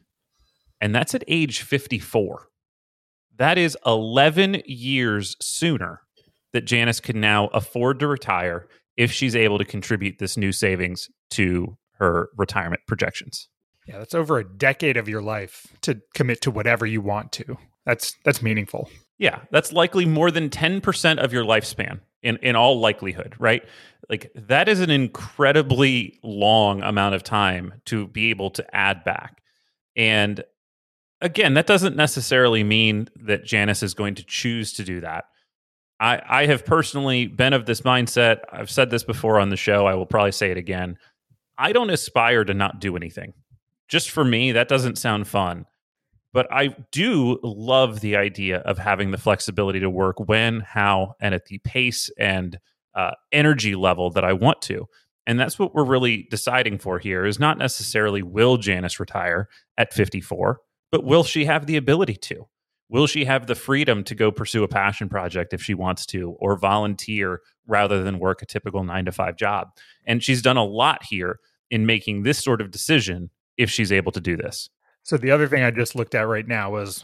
And 0.81 0.93
that's 0.93 1.15
at 1.15 1.23
age 1.27 1.61
54. 1.61 2.49
That 3.37 3.57
is 3.57 3.77
11 3.85 4.63
years 4.65 5.35
sooner 5.41 6.01
that 6.53 6.65
Janice 6.65 6.99
can 6.99 7.19
now 7.19 7.47
afford 7.47 7.99
to 7.99 8.07
retire 8.07 8.67
if 8.97 9.11
she's 9.11 9.35
able 9.35 9.57
to 9.57 9.65
contribute 9.65 10.19
this 10.19 10.37
new 10.37 10.51
savings 10.51 11.09
to 11.31 11.77
her 11.97 12.29
retirement 12.37 12.81
projections. 12.87 13.49
Yeah, 13.87 13.99
that's 13.99 14.15
over 14.15 14.39
a 14.39 14.43
decade 14.43 14.97
of 14.97 15.07
your 15.07 15.21
life 15.21 15.67
to 15.81 16.01
commit 16.13 16.41
to 16.41 16.51
whatever 16.51 16.85
you 16.85 17.01
want 17.01 17.31
to. 17.33 17.57
That's 17.85 18.15
that's 18.23 18.41
meaningful. 18.41 18.89
Yeah, 19.17 19.41
that's 19.51 19.71
likely 19.71 20.05
more 20.05 20.31
than 20.31 20.49
10% 20.49 21.19
of 21.19 21.31
your 21.31 21.45
lifespan 21.45 21.99
in 22.23 22.37
in 22.37 22.55
all 22.55 22.79
likelihood, 22.79 23.35
right? 23.37 23.63
Like 24.09 24.31
that 24.35 24.67
is 24.67 24.79
an 24.79 24.89
incredibly 24.89 26.19
long 26.23 26.81
amount 26.81 27.15
of 27.15 27.23
time 27.23 27.73
to 27.85 28.07
be 28.07 28.29
able 28.31 28.49
to 28.51 28.75
add 28.75 29.03
back. 29.03 29.41
And 29.95 30.43
again, 31.21 31.53
that 31.55 31.67
doesn't 31.67 31.95
necessarily 31.95 32.63
mean 32.63 33.09
that 33.15 33.45
Janice 33.45 33.83
is 33.83 33.93
going 33.93 34.15
to 34.15 34.23
choose 34.23 34.73
to 34.73 34.83
do 34.83 35.01
that. 35.01 35.25
I, 35.99 36.21
I 36.27 36.45
have 36.47 36.65
personally 36.65 37.27
been 37.27 37.53
of 37.53 37.65
this 37.65 37.81
mindset. 37.81 38.39
I've 38.51 38.69
said 38.69 38.89
this 38.89 39.03
before 39.03 39.39
on 39.39 39.49
the 39.49 39.57
show. 39.57 39.85
I 39.85 39.95
will 39.95 40.05
probably 40.05 40.33
say 40.33 40.51
it 40.51 40.57
again. 40.57 40.97
I 41.57 41.71
don't 41.71 41.89
aspire 41.89 42.43
to 42.43 42.53
not 42.53 42.81
do 42.81 42.97
anything. 42.97 43.33
Just 43.87 44.09
for 44.09 44.25
me, 44.25 44.51
that 44.51 44.67
doesn't 44.67 44.97
sound 44.97 45.27
fun. 45.27 45.65
But 46.33 46.51
I 46.51 46.75
do 46.91 47.39
love 47.43 48.01
the 48.01 48.17
idea 48.17 48.57
of 48.57 48.77
having 48.77 49.11
the 49.11 49.17
flexibility 49.17 49.79
to 49.79 49.89
work 49.89 50.19
when, 50.19 50.59
how, 50.59 51.15
and 51.21 51.33
at 51.33 51.45
the 51.45 51.59
pace 51.59 52.09
and 52.19 52.59
uh, 52.93 53.11
energy 53.31 53.73
level 53.73 54.09
that 54.11 54.25
I 54.25 54.33
want 54.33 54.61
to. 54.63 54.89
And 55.25 55.39
that's 55.39 55.57
what 55.57 55.73
we're 55.73 55.85
really 55.85 56.27
deciding 56.29 56.77
for 56.79 56.99
here 56.99 57.25
is 57.25 57.39
not 57.39 57.57
necessarily 57.57 58.21
will 58.21 58.57
Janice 58.57 58.99
retire 58.99 59.47
at 59.77 59.93
54, 59.93 60.59
but 60.95 61.03
will 61.03 61.25
she 61.25 61.43
have 61.43 61.65
the 61.65 61.75
ability 61.75 62.15
to? 62.15 62.47
Will 62.87 63.05
she 63.05 63.25
have 63.25 63.47
the 63.47 63.53
freedom 63.53 64.01
to 64.05 64.15
go 64.15 64.31
pursue 64.31 64.63
a 64.63 64.69
passion 64.69 65.09
project 65.09 65.53
if 65.53 65.61
she 65.61 65.73
wants 65.73 66.05
to, 66.05 66.37
or 66.39 66.57
volunteer 66.57 67.41
rather 67.67 68.01
than 68.01 68.17
work 68.17 68.41
a 68.41 68.45
typical 68.45 68.81
nine 68.81 69.03
to 69.03 69.11
five 69.11 69.35
job? 69.35 69.71
And 70.05 70.23
she's 70.23 70.41
done 70.41 70.55
a 70.55 70.63
lot 70.63 71.03
here 71.03 71.41
in 71.69 71.85
making 71.85 72.23
this 72.23 72.41
sort 72.41 72.61
of 72.61 72.71
decision 72.71 73.29
if 73.57 73.69
she's 73.69 73.91
able 73.91 74.13
to 74.13 74.21
do 74.21 74.37
this. 74.37 74.69
So, 75.03 75.17
the 75.17 75.31
other 75.31 75.49
thing 75.49 75.63
I 75.63 75.71
just 75.71 75.95
looked 75.95 76.15
at 76.15 76.29
right 76.29 76.47
now 76.47 76.71
was 76.71 77.03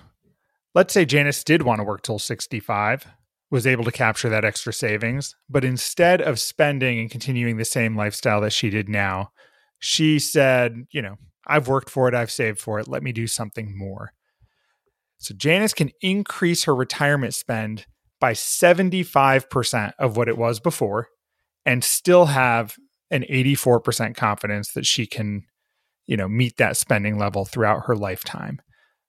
let's 0.74 0.94
say 0.94 1.04
Janice 1.04 1.44
did 1.44 1.64
want 1.64 1.80
to 1.80 1.84
work 1.84 2.02
till 2.02 2.18
65, 2.18 3.08
was 3.50 3.68
able 3.68 3.84
to 3.84 3.92
capture 3.92 4.30
that 4.30 4.46
extra 4.46 4.72
savings, 4.72 5.36
but 5.50 5.66
instead 5.66 6.22
of 6.22 6.40
spending 6.40 6.98
and 6.98 7.12
continuing 7.12 7.58
the 7.58 7.66
same 7.66 7.98
lifestyle 7.98 8.40
that 8.40 8.54
she 8.54 8.70
did 8.70 8.88
now, 8.88 9.34
she 9.80 10.18
said, 10.18 10.86
you 10.92 11.02
know, 11.02 11.18
I've 11.52 11.68
worked 11.68 11.90
for 11.90 12.08
it, 12.08 12.16
I've 12.16 12.32
saved 12.32 12.60
for 12.60 12.80
it, 12.80 12.88
let 12.88 13.04
me 13.04 13.12
do 13.12 13.28
something 13.28 13.78
more. 13.78 14.14
So 15.18 15.36
Janice 15.36 15.74
can 15.74 15.92
increase 16.02 16.64
her 16.64 16.74
retirement 16.74 17.34
spend 17.36 17.86
by 18.20 18.34
75% 18.34 19.92
of 20.00 20.16
what 20.16 20.30
it 20.30 20.38
was 20.38 20.60
before 20.60 21.10
and 21.66 21.84
still 21.84 22.26
have 22.28 22.78
an 23.12 23.26
84% 23.30 24.16
confidence 24.16 24.72
that 24.72 24.86
she 24.86 25.06
can, 25.06 25.44
you 26.06 26.16
know, 26.16 26.28
meet 26.28 26.58
that 26.58 26.78
spending 26.78 27.18
level 27.18 27.46
throughout 27.46 27.86
her 27.86 27.96
lifetime. 27.96 28.62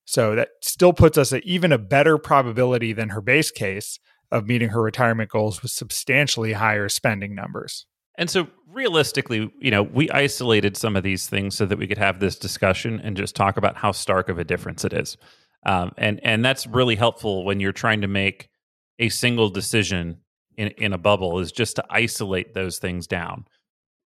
So 0.05 0.35
that 0.35 0.49
still 0.63 0.93
puts 0.93 1.17
us 1.17 1.33
at 1.33 1.45
even 1.45 1.71
a 1.71 1.79
better 1.79 2.19
probability 2.19 2.93
than 2.93 3.11
her 3.11 3.21
base 3.21 3.51
case 3.51 4.01
of 4.33 4.47
meeting 4.47 4.71
her 4.71 4.83
retirement 4.83 5.31
goals 5.31 5.63
with 5.63 5.71
substantially 5.71 6.55
higher 6.55 6.89
spending 6.89 7.35
numbers. 7.35 7.87
And 8.17 8.29
so 8.29 8.49
realistically, 8.71 9.53
you 9.59 9.71
know, 9.71 9.83
we 9.83 10.11
isolated 10.11 10.77
some 10.77 10.97
of 10.97 11.03
these 11.03 11.29
things 11.29 11.57
so 11.57 11.67
that 11.67 11.79
we 11.79 11.87
could 11.87 11.99
have 11.99 12.21
this 12.21 12.37
discussion 12.37 13.01
and 13.03 13.17
just 13.17 13.35
talk 13.35 13.57
about 13.57 13.77
how 13.77 13.93
stark 13.93 14.29
of 14.29 14.39
a 14.39 14.45
difference 14.45 14.85
it 14.85 14.93
is. 14.93 15.17
Um, 15.65 15.93
and 15.97 16.21
and 16.25 16.45
that's 16.45 16.67
really 16.67 16.97
helpful 16.97 17.45
when 17.45 17.61
you're 17.61 17.73
trying 17.73 18.01
to 18.01 18.09
make 18.09 18.49
a 18.99 19.09
single 19.09 19.49
decision 19.49 20.19
in 20.57 20.69
in 20.69 20.93
a 20.93 20.99
bubble 20.99 21.39
is 21.39 21.53
just 21.53 21.77
to 21.77 21.85
isolate 21.89 22.55
those 22.55 22.79
things 22.79 23.07
down. 23.07 23.47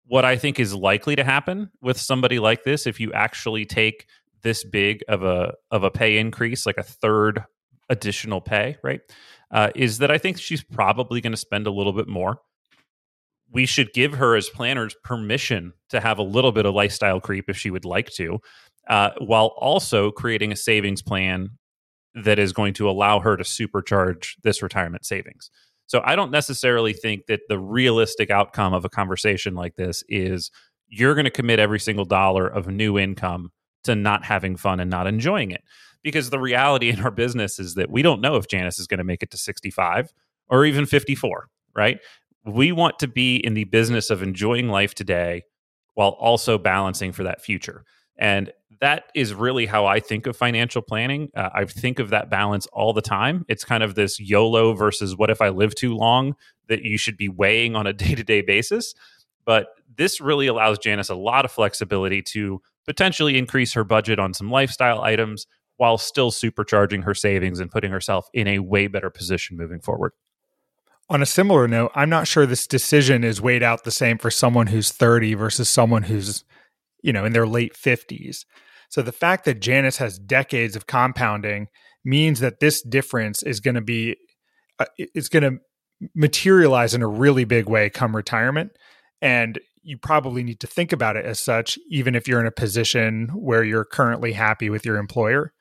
What 0.06 0.24
I 0.24 0.36
think 0.36 0.60
is 0.60 0.74
likely 0.74 1.16
to 1.16 1.24
happen 1.24 1.70
with 1.80 1.98
somebody 1.98 2.38
like 2.38 2.62
this, 2.62 2.86
if 2.86 3.00
you 3.00 3.12
actually 3.12 3.64
take 3.64 4.06
this 4.42 4.64
big 4.64 5.02
of 5.08 5.22
a 5.22 5.54
of 5.70 5.82
a 5.82 5.90
pay 5.90 6.18
increase, 6.18 6.66
like 6.66 6.78
a 6.78 6.82
third 6.82 7.42
additional 7.88 8.40
pay, 8.40 8.76
right? 8.82 9.00
Uh, 9.50 9.70
is 9.74 9.98
that 9.98 10.10
I 10.10 10.18
think 10.18 10.38
she's 10.38 10.62
probably 10.62 11.20
going 11.20 11.32
to 11.32 11.36
spend 11.38 11.66
a 11.66 11.70
little 11.70 11.92
bit 11.92 12.08
more. 12.08 12.40
We 13.56 13.64
should 13.64 13.94
give 13.94 14.12
her 14.12 14.36
as 14.36 14.50
planners 14.50 14.94
permission 15.02 15.72
to 15.88 15.98
have 15.98 16.18
a 16.18 16.22
little 16.22 16.52
bit 16.52 16.66
of 16.66 16.74
lifestyle 16.74 17.20
creep 17.22 17.46
if 17.48 17.56
she 17.56 17.70
would 17.70 17.86
like 17.86 18.10
to, 18.10 18.38
uh, 18.86 19.12
while 19.16 19.54
also 19.56 20.10
creating 20.10 20.52
a 20.52 20.56
savings 20.56 21.00
plan 21.00 21.48
that 22.14 22.38
is 22.38 22.52
going 22.52 22.74
to 22.74 22.90
allow 22.90 23.18
her 23.18 23.34
to 23.34 23.44
supercharge 23.44 24.34
this 24.42 24.62
retirement 24.62 25.06
savings. 25.06 25.50
So 25.86 26.02
I 26.04 26.16
don't 26.16 26.30
necessarily 26.30 26.92
think 26.92 27.28
that 27.28 27.40
the 27.48 27.58
realistic 27.58 28.30
outcome 28.30 28.74
of 28.74 28.84
a 28.84 28.90
conversation 28.90 29.54
like 29.54 29.76
this 29.76 30.04
is 30.06 30.50
you're 30.88 31.14
going 31.14 31.24
to 31.24 31.30
commit 31.30 31.58
every 31.58 31.80
single 31.80 32.04
dollar 32.04 32.46
of 32.46 32.68
new 32.68 32.98
income 32.98 33.52
to 33.84 33.94
not 33.94 34.22
having 34.22 34.56
fun 34.56 34.80
and 34.80 34.90
not 34.90 35.06
enjoying 35.06 35.50
it. 35.50 35.62
Because 36.02 36.28
the 36.28 36.38
reality 36.38 36.90
in 36.90 37.00
our 37.00 37.10
business 37.10 37.58
is 37.58 37.72
that 37.76 37.90
we 37.90 38.02
don't 38.02 38.20
know 38.20 38.36
if 38.36 38.48
Janice 38.48 38.78
is 38.78 38.86
going 38.86 38.98
to 38.98 39.04
make 39.04 39.22
it 39.22 39.30
to 39.30 39.38
65 39.38 40.12
or 40.50 40.66
even 40.66 40.84
54, 40.84 41.48
right? 41.74 42.00
We 42.46 42.72
want 42.72 42.98
to 43.00 43.08
be 43.08 43.36
in 43.36 43.54
the 43.54 43.64
business 43.64 44.10
of 44.10 44.22
enjoying 44.22 44.68
life 44.68 44.94
today 44.94 45.44
while 45.94 46.10
also 46.10 46.58
balancing 46.58 47.12
for 47.12 47.24
that 47.24 47.42
future. 47.42 47.84
And 48.18 48.52
that 48.80 49.04
is 49.14 49.34
really 49.34 49.66
how 49.66 49.86
I 49.86 50.00
think 50.00 50.26
of 50.26 50.36
financial 50.36 50.82
planning. 50.82 51.30
Uh, 51.34 51.50
I 51.54 51.64
think 51.64 51.98
of 51.98 52.10
that 52.10 52.30
balance 52.30 52.66
all 52.68 52.92
the 52.92 53.02
time. 53.02 53.44
It's 53.48 53.64
kind 53.64 53.82
of 53.82 53.94
this 53.94 54.20
YOLO 54.20 54.74
versus 54.74 55.16
what 55.16 55.30
if 55.30 55.40
I 55.40 55.48
live 55.48 55.74
too 55.74 55.94
long 55.94 56.34
that 56.68 56.82
you 56.82 56.98
should 56.98 57.16
be 57.16 57.28
weighing 57.28 57.74
on 57.74 57.86
a 57.86 57.92
day 57.92 58.14
to 58.14 58.22
day 58.22 58.42
basis. 58.42 58.94
But 59.44 59.68
this 59.96 60.20
really 60.20 60.46
allows 60.46 60.78
Janice 60.78 61.08
a 61.08 61.14
lot 61.14 61.44
of 61.44 61.52
flexibility 61.52 62.20
to 62.22 62.60
potentially 62.86 63.38
increase 63.38 63.72
her 63.72 63.84
budget 63.84 64.18
on 64.18 64.34
some 64.34 64.50
lifestyle 64.50 65.00
items 65.00 65.46
while 65.78 65.98
still 65.98 66.30
supercharging 66.30 67.04
her 67.04 67.14
savings 67.14 67.60
and 67.60 67.70
putting 67.70 67.90
herself 67.90 68.28
in 68.32 68.46
a 68.46 68.58
way 68.58 68.86
better 68.86 69.10
position 69.10 69.56
moving 69.56 69.80
forward. 69.80 70.12
On 71.08 71.22
a 71.22 71.26
similar 71.26 71.68
note, 71.68 71.92
I'm 71.94 72.10
not 72.10 72.26
sure 72.26 72.46
this 72.46 72.66
decision 72.66 73.22
is 73.22 73.40
weighed 73.40 73.62
out 73.62 73.84
the 73.84 73.92
same 73.92 74.18
for 74.18 74.30
someone 74.30 74.68
who's 74.68 74.90
30 74.90 75.34
versus 75.34 75.68
someone 75.68 76.04
who's, 76.04 76.44
you 77.02 77.12
know, 77.12 77.24
in 77.24 77.32
their 77.32 77.46
late 77.46 77.74
50s. 77.74 78.44
So 78.88 79.02
the 79.02 79.12
fact 79.12 79.44
that 79.44 79.60
Janice 79.60 79.98
has 79.98 80.18
decades 80.18 80.74
of 80.74 80.86
compounding 80.86 81.68
means 82.04 82.40
that 82.40 82.60
this 82.60 82.82
difference 82.82 83.42
is 83.42 83.60
going 83.60 83.74
to 83.74 83.80
be 83.80 84.16
uh, 84.78 84.86
it's 84.96 85.28
going 85.28 85.42
to 85.42 85.58
materialize 86.14 86.94
in 86.94 87.02
a 87.02 87.08
really 87.08 87.44
big 87.44 87.68
way 87.68 87.90
come 87.90 88.14
retirement 88.14 88.70
and 89.20 89.58
you 89.82 89.96
probably 89.96 90.42
need 90.42 90.60
to 90.60 90.66
think 90.66 90.92
about 90.92 91.16
it 91.16 91.24
as 91.24 91.40
such 91.40 91.78
even 91.90 92.14
if 92.14 92.28
you're 92.28 92.40
in 92.40 92.46
a 92.46 92.52
position 92.52 93.28
where 93.34 93.64
you're 93.64 93.84
currently 93.84 94.32
happy 94.32 94.68
with 94.68 94.84
your 94.84 94.98
employer 94.98 95.52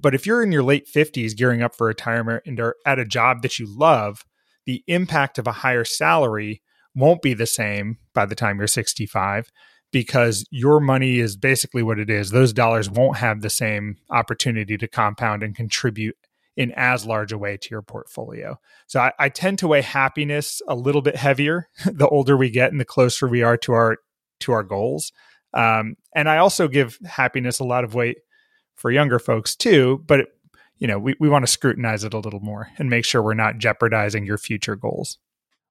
but 0.00 0.14
if 0.14 0.26
you're 0.26 0.42
in 0.42 0.52
your 0.52 0.62
late 0.62 0.86
50s 0.86 1.34
gearing 1.34 1.62
up 1.62 1.74
for 1.74 1.86
retirement 1.86 2.42
and 2.44 2.60
are 2.60 2.76
at 2.84 2.98
a 2.98 3.06
job 3.06 3.40
that 3.40 3.58
you 3.58 3.66
love 3.66 4.22
the 4.66 4.82
impact 4.86 5.38
of 5.38 5.46
a 5.46 5.52
higher 5.52 5.84
salary 5.84 6.62
won't 6.94 7.22
be 7.22 7.34
the 7.34 7.46
same 7.46 7.98
by 8.14 8.26
the 8.26 8.34
time 8.34 8.58
you're 8.58 8.66
65 8.66 9.50
because 9.92 10.46
your 10.50 10.80
money 10.80 11.18
is 11.18 11.36
basically 11.36 11.82
what 11.82 11.98
it 11.98 12.10
is. 12.10 12.30
Those 12.30 12.52
dollars 12.52 12.90
won't 12.90 13.16
have 13.16 13.40
the 13.40 13.50
same 13.50 13.96
opportunity 14.10 14.76
to 14.78 14.88
compound 14.88 15.42
and 15.42 15.54
contribute 15.54 16.16
in 16.56 16.72
as 16.76 17.06
large 17.06 17.32
a 17.32 17.38
way 17.38 17.56
to 17.56 17.68
your 17.70 17.82
portfolio. 17.82 18.58
So 18.86 19.00
I, 19.00 19.12
I 19.18 19.28
tend 19.28 19.58
to 19.60 19.68
weigh 19.68 19.82
happiness 19.82 20.60
a 20.68 20.74
little 20.74 21.02
bit 21.02 21.16
heavier 21.16 21.68
the 21.86 22.08
older 22.08 22.36
we 22.36 22.50
get 22.50 22.70
and 22.70 22.80
the 22.80 22.84
closer 22.84 23.26
we 23.26 23.42
are 23.42 23.56
to 23.58 23.72
our 23.72 23.98
to 24.40 24.52
our 24.52 24.62
goals. 24.62 25.12
Um, 25.52 25.96
and 26.14 26.28
I 26.28 26.38
also 26.38 26.68
give 26.68 26.98
happiness 27.04 27.58
a 27.58 27.64
lot 27.64 27.84
of 27.84 27.94
weight 27.94 28.18
for 28.74 28.90
younger 28.90 29.18
folks 29.18 29.54
too, 29.56 30.02
but 30.06 30.26
you 30.80 30.88
know, 30.88 30.98
we, 30.98 31.14
we 31.20 31.28
want 31.28 31.44
to 31.44 31.50
scrutinize 31.50 32.02
it 32.04 32.14
a 32.14 32.18
little 32.18 32.40
more 32.40 32.68
and 32.78 32.90
make 32.90 33.04
sure 33.04 33.22
we're 33.22 33.34
not 33.34 33.58
jeopardizing 33.58 34.26
your 34.26 34.38
future 34.38 34.74
goals. 34.74 35.18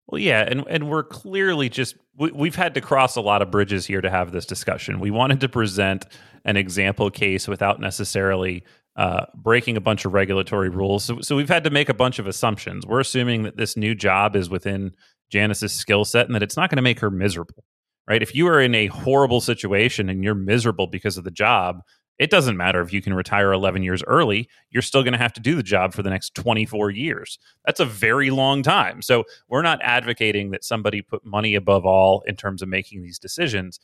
Well, 0.08 0.20
yeah, 0.20 0.42
and 0.48 0.66
and 0.68 0.90
we're 0.90 1.04
clearly 1.04 1.70
just 1.70 1.96
we, 2.18 2.48
have 2.48 2.56
had 2.56 2.74
to 2.76 2.82
cross 2.82 3.16
a 3.16 3.22
lot 3.22 3.42
of 3.42 3.52
bridges 3.52 3.86
here 3.86 4.02
to 4.02 4.10
have 4.10 4.32
this 4.32 4.46
discussion. 4.46 5.00
We 5.00 5.12
wanted 5.12 5.42
to 5.42 5.50
present 5.50 6.06
an 6.46 6.58
example 6.58 7.12
case 7.12 7.48
without 7.48 7.80
necessarily 7.80 8.64
uh, 8.96 9.26
breaking 9.36 9.78
a 9.78 9.82
bunch 9.82 10.06
of 10.06 10.14
regulatory 10.14 10.70
rules. 10.70 11.04
So, 11.04 11.22
so 11.22 11.36
we've 11.36 11.50
had 11.50 11.64
to 11.66 11.70
make 11.70 11.90
a 11.90 11.94
bunch 11.94 12.18
of 12.18 12.28
assumptions. 12.28 12.86
We're 12.86 13.00
assuming 13.00 13.44
that 13.44 13.56
this 13.56 13.78
new 13.78 13.94
job 13.94 14.36
is 14.36 14.50
within 14.50 14.94
Janice's 15.30 15.74
skill 15.74 16.06
set 16.06 16.26
and 16.26 16.36
that 16.36 16.44
it's 16.44 16.58
not 16.58 16.70
going 16.70 16.78
to 16.78 16.82
make 16.82 17.00
her 17.00 17.12
miserable. 17.12 17.64
Right? 18.08 18.24
If 18.24 18.34
you 18.34 18.48
are 18.48 18.60
in 18.60 18.74
a 18.74 18.88
horrible 18.88 19.42
situation 19.42 20.10
and 20.10 20.24
you're 20.24 20.34
miserable 20.34 20.88
because 20.88 21.18
of 21.18 21.24
the 21.24 21.32
job, 21.32 21.82
it 22.20 22.30
doesn't 22.30 22.58
matter 22.58 22.82
if 22.82 22.94
you 22.94 23.02
can 23.02 23.14
retire 23.14 23.52
11 23.52 23.82
years 23.82 24.04
early, 24.04 24.50
you're 24.70 24.82
still 24.82 25.04
going 25.04 25.14
to 25.14 25.20
have 25.20 25.34
to 25.34 25.42
do 25.42 25.56
the 25.56 25.64
job 25.64 25.94
for 25.94 26.04
the 26.04 26.10
next 26.10 26.36
24 26.36 26.92
years. 26.92 27.40
That's 27.66 27.80
a 27.80 27.86
very 27.86 28.30
long 28.30 28.62
time. 28.62 29.02
So, 29.02 29.24
we're 29.48 29.62
not 29.62 29.80
advocating 29.82 30.52
that 30.52 30.64
somebody 30.64 31.02
put 31.02 31.26
money 31.26 31.56
above 31.56 31.86
all 31.86 32.24
in 32.28 32.36
terms 32.36 32.62
of 32.62 32.70
making 32.70 33.02
these 33.02 33.18
decisions. 33.18 33.80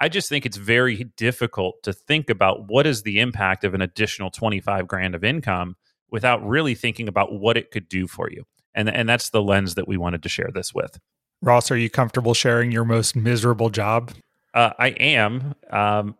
I 0.00 0.08
just 0.08 0.28
think 0.28 0.44
it's 0.44 0.58
very 0.58 1.04
difficult 1.16 1.82
to 1.84 1.92
think 1.92 2.28
about 2.28 2.68
what 2.68 2.86
is 2.86 3.02
the 3.02 3.20
impact 3.20 3.64
of 3.64 3.72
an 3.72 3.80
additional 3.80 4.30
25 4.30 4.86
grand 4.86 5.14
of 5.14 5.24
income 5.24 5.76
without 6.10 6.46
really 6.46 6.74
thinking 6.74 7.08
about 7.08 7.32
what 7.32 7.56
it 7.56 7.70
could 7.70 7.88
do 7.88 8.06
for 8.06 8.30
you. 8.30 8.44
And, 8.74 8.90
and 8.90 9.08
that's 9.08 9.30
the 9.30 9.42
lens 9.42 9.74
that 9.74 9.88
we 9.88 9.96
wanted 9.96 10.22
to 10.24 10.28
share 10.28 10.50
this 10.52 10.74
with. 10.74 10.98
Ross, 11.40 11.70
are 11.70 11.76
you 11.76 11.88
comfortable 11.88 12.34
sharing 12.34 12.72
your 12.72 12.84
most 12.84 13.16
miserable 13.16 13.70
job? 13.70 14.12
Uh, 14.52 14.72
I 14.78 14.88
am. 14.88 15.54
Um, 15.70 16.16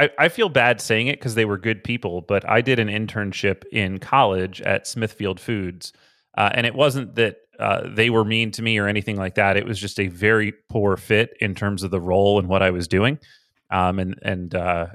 I, 0.00 0.10
I 0.18 0.28
feel 0.30 0.48
bad 0.48 0.80
saying 0.80 1.08
it 1.08 1.18
because 1.18 1.34
they 1.34 1.44
were 1.44 1.58
good 1.58 1.84
people, 1.84 2.22
but 2.22 2.48
I 2.48 2.62
did 2.62 2.78
an 2.78 2.88
internship 2.88 3.64
in 3.70 3.98
college 3.98 4.62
at 4.62 4.86
Smithfield 4.86 5.38
Foods. 5.38 5.92
Uh, 6.38 6.50
and 6.54 6.66
it 6.66 6.74
wasn't 6.74 7.16
that 7.16 7.36
uh, 7.58 7.86
they 7.86 8.08
were 8.08 8.24
mean 8.24 8.50
to 8.52 8.62
me 8.62 8.78
or 8.78 8.88
anything 8.88 9.16
like 9.16 9.34
that. 9.34 9.58
It 9.58 9.66
was 9.66 9.78
just 9.78 10.00
a 10.00 10.08
very 10.08 10.54
poor 10.70 10.96
fit 10.96 11.36
in 11.40 11.54
terms 11.54 11.82
of 11.82 11.90
the 11.90 12.00
role 12.00 12.38
and 12.38 12.48
what 12.48 12.62
I 12.62 12.70
was 12.70 12.88
doing. 12.88 13.18
Um, 13.70 13.98
and 13.98 14.18
and 14.22 14.54
uh, 14.54 14.86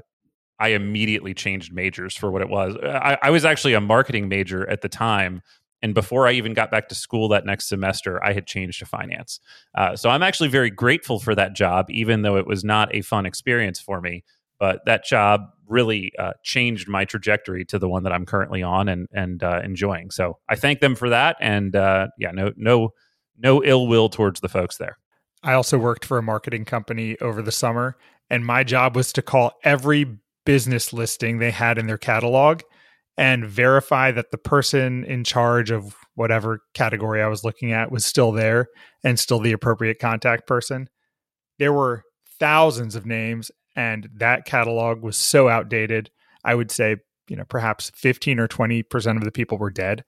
I 0.58 0.68
immediately 0.68 1.34
changed 1.34 1.72
majors 1.72 2.16
for 2.16 2.32
what 2.32 2.42
it 2.42 2.48
was. 2.48 2.76
I, 2.82 3.16
I, 3.22 3.30
was 3.30 3.44
actually 3.44 3.74
a 3.74 3.80
marketing 3.80 4.28
major 4.28 4.68
at 4.68 4.82
the 4.82 4.88
time. 4.88 5.40
And 5.82 5.94
before 5.94 6.26
I 6.26 6.32
even 6.32 6.52
got 6.52 6.70
back 6.70 6.88
to 6.88 6.94
school 6.94 7.28
that 7.28 7.46
next 7.46 7.68
semester, 7.68 8.22
I 8.24 8.32
had 8.32 8.46
changed 8.46 8.80
to 8.80 8.86
finance. 8.86 9.40
Uh, 9.74 9.94
so 9.94 10.10
I'm 10.10 10.22
actually 10.22 10.48
very 10.48 10.70
grateful 10.70 11.20
for 11.20 11.34
that 11.34 11.54
job, 11.54 11.86
even 11.90 12.22
though 12.22 12.36
it 12.36 12.46
was 12.46 12.64
not 12.64 12.94
a 12.94 13.02
fun 13.02 13.24
experience 13.24 13.78
for 13.78 14.00
me 14.00 14.24
but 14.58 14.80
that 14.86 15.04
job 15.04 15.42
really 15.68 16.12
uh, 16.18 16.32
changed 16.42 16.88
my 16.88 17.04
trajectory 17.04 17.64
to 17.66 17.78
the 17.78 17.88
one 17.88 18.04
that 18.04 18.12
I'm 18.12 18.26
currently 18.26 18.62
on 18.62 18.88
and 18.88 19.08
and 19.12 19.42
uh, 19.42 19.60
enjoying. 19.64 20.10
So 20.10 20.38
I 20.48 20.56
thank 20.56 20.80
them 20.80 20.94
for 20.94 21.10
that, 21.10 21.36
and 21.40 21.74
uh, 21.74 22.08
yeah, 22.18 22.30
no 22.32 22.52
no 22.56 22.90
no 23.38 23.62
ill 23.64 23.86
will 23.86 24.08
towards 24.08 24.40
the 24.40 24.48
folks 24.48 24.76
there. 24.76 24.98
I 25.42 25.52
also 25.52 25.78
worked 25.78 26.04
for 26.04 26.18
a 26.18 26.22
marketing 26.22 26.64
company 26.64 27.16
over 27.20 27.42
the 27.42 27.52
summer, 27.52 27.96
and 28.30 28.44
my 28.44 28.64
job 28.64 28.96
was 28.96 29.12
to 29.14 29.22
call 29.22 29.52
every 29.64 30.18
business 30.44 30.92
listing 30.92 31.38
they 31.38 31.50
had 31.50 31.78
in 31.78 31.86
their 31.86 31.98
catalog 31.98 32.62
and 33.18 33.46
verify 33.46 34.10
that 34.12 34.30
the 34.30 34.38
person 34.38 35.04
in 35.04 35.24
charge 35.24 35.70
of 35.70 35.96
whatever 36.14 36.60
category 36.74 37.22
I 37.22 37.28
was 37.28 37.44
looking 37.44 37.72
at 37.72 37.90
was 37.90 38.04
still 38.04 38.32
there 38.32 38.68
and 39.02 39.18
still 39.18 39.40
the 39.40 39.52
appropriate 39.52 39.98
contact 39.98 40.46
person. 40.46 40.88
There 41.58 41.72
were 41.72 42.04
thousands 42.38 42.94
of 42.94 43.06
names 43.06 43.50
and 43.76 44.08
that 44.14 44.46
catalog 44.46 45.02
was 45.02 45.16
so 45.16 45.48
outdated. 45.48 46.10
I 46.42 46.54
would 46.54 46.70
say, 46.70 46.96
you 47.28 47.36
know, 47.36 47.44
perhaps 47.44 47.90
15 47.94 48.40
or 48.40 48.48
20% 48.48 49.16
of 49.16 49.24
the 49.24 49.30
people 49.30 49.58
were 49.58 49.70
dead, 49.70 50.04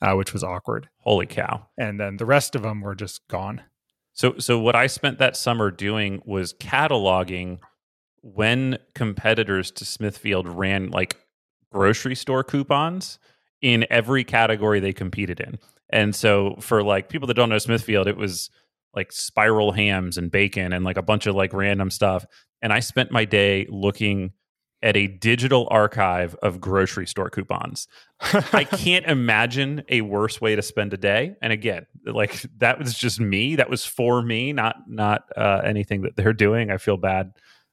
uh, 0.00 0.14
which 0.14 0.32
was 0.32 0.44
awkward. 0.44 0.88
Holy 1.00 1.26
cow. 1.26 1.66
And 1.76 1.98
then 1.98 2.16
the 2.16 2.26
rest 2.26 2.54
of 2.54 2.62
them 2.62 2.80
were 2.80 2.94
just 2.94 3.26
gone. 3.28 3.62
So, 4.12 4.38
so 4.38 4.58
what 4.58 4.76
I 4.76 4.86
spent 4.86 5.18
that 5.18 5.36
summer 5.36 5.70
doing 5.70 6.22
was 6.24 6.52
cataloging 6.54 7.58
when 8.22 8.78
competitors 8.94 9.70
to 9.72 9.84
Smithfield 9.84 10.46
ran 10.46 10.90
like 10.90 11.16
grocery 11.72 12.14
store 12.14 12.44
coupons 12.44 13.18
in 13.62 13.86
every 13.90 14.24
category 14.24 14.80
they 14.80 14.92
competed 14.92 15.40
in. 15.40 15.58
And 15.88 16.14
so 16.14 16.56
for 16.60 16.82
like 16.82 17.08
people 17.08 17.26
that 17.28 17.34
don't 17.34 17.48
know 17.48 17.58
Smithfield, 17.58 18.06
it 18.06 18.16
was 18.16 18.50
like 18.94 19.12
spiral 19.12 19.72
hams 19.72 20.18
and 20.18 20.30
bacon 20.30 20.72
and 20.72 20.84
like 20.84 20.96
a 20.96 21.02
bunch 21.02 21.26
of 21.26 21.34
like 21.34 21.52
random 21.52 21.90
stuff 21.90 22.26
and 22.62 22.72
I 22.72 22.80
spent 22.80 23.10
my 23.10 23.24
day 23.24 23.66
looking 23.70 24.32
at 24.82 24.96
a 24.96 25.06
digital 25.06 25.68
archive 25.70 26.34
of 26.36 26.60
grocery 26.60 27.06
store 27.06 27.28
coupons. 27.28 27.86
I 28.20 28.64
can't 28.70 29.04
imagine 29.06 29.82
a 29.88 30.00
worse 30.00 30.40
way 30.40 30.56
to 30.56 30.62
spend 30.62 30.94
a 30.94 30.96
day. 30.96 31.34
And 31.42 31.52
again, 31.52 31.86
like 32.04 32.42
that 32.58 32.78
was 32.78 32.94
just 32.94 33.20
me. 33.20 33.56
That 33.56 33.68
was 33.68 33.84
for 33.84 34.22
me, 34.22 34.52
not 34.52 34.76
not 34.88 35.24
uh, 35.36 35.60
anything 35.64 36.02
that 36.02 36.16
they're 36.16 36.32
doing. 36.32 36.70
I 36.70 36.78
feel 36.78 36.96
bad. 36.96 37.32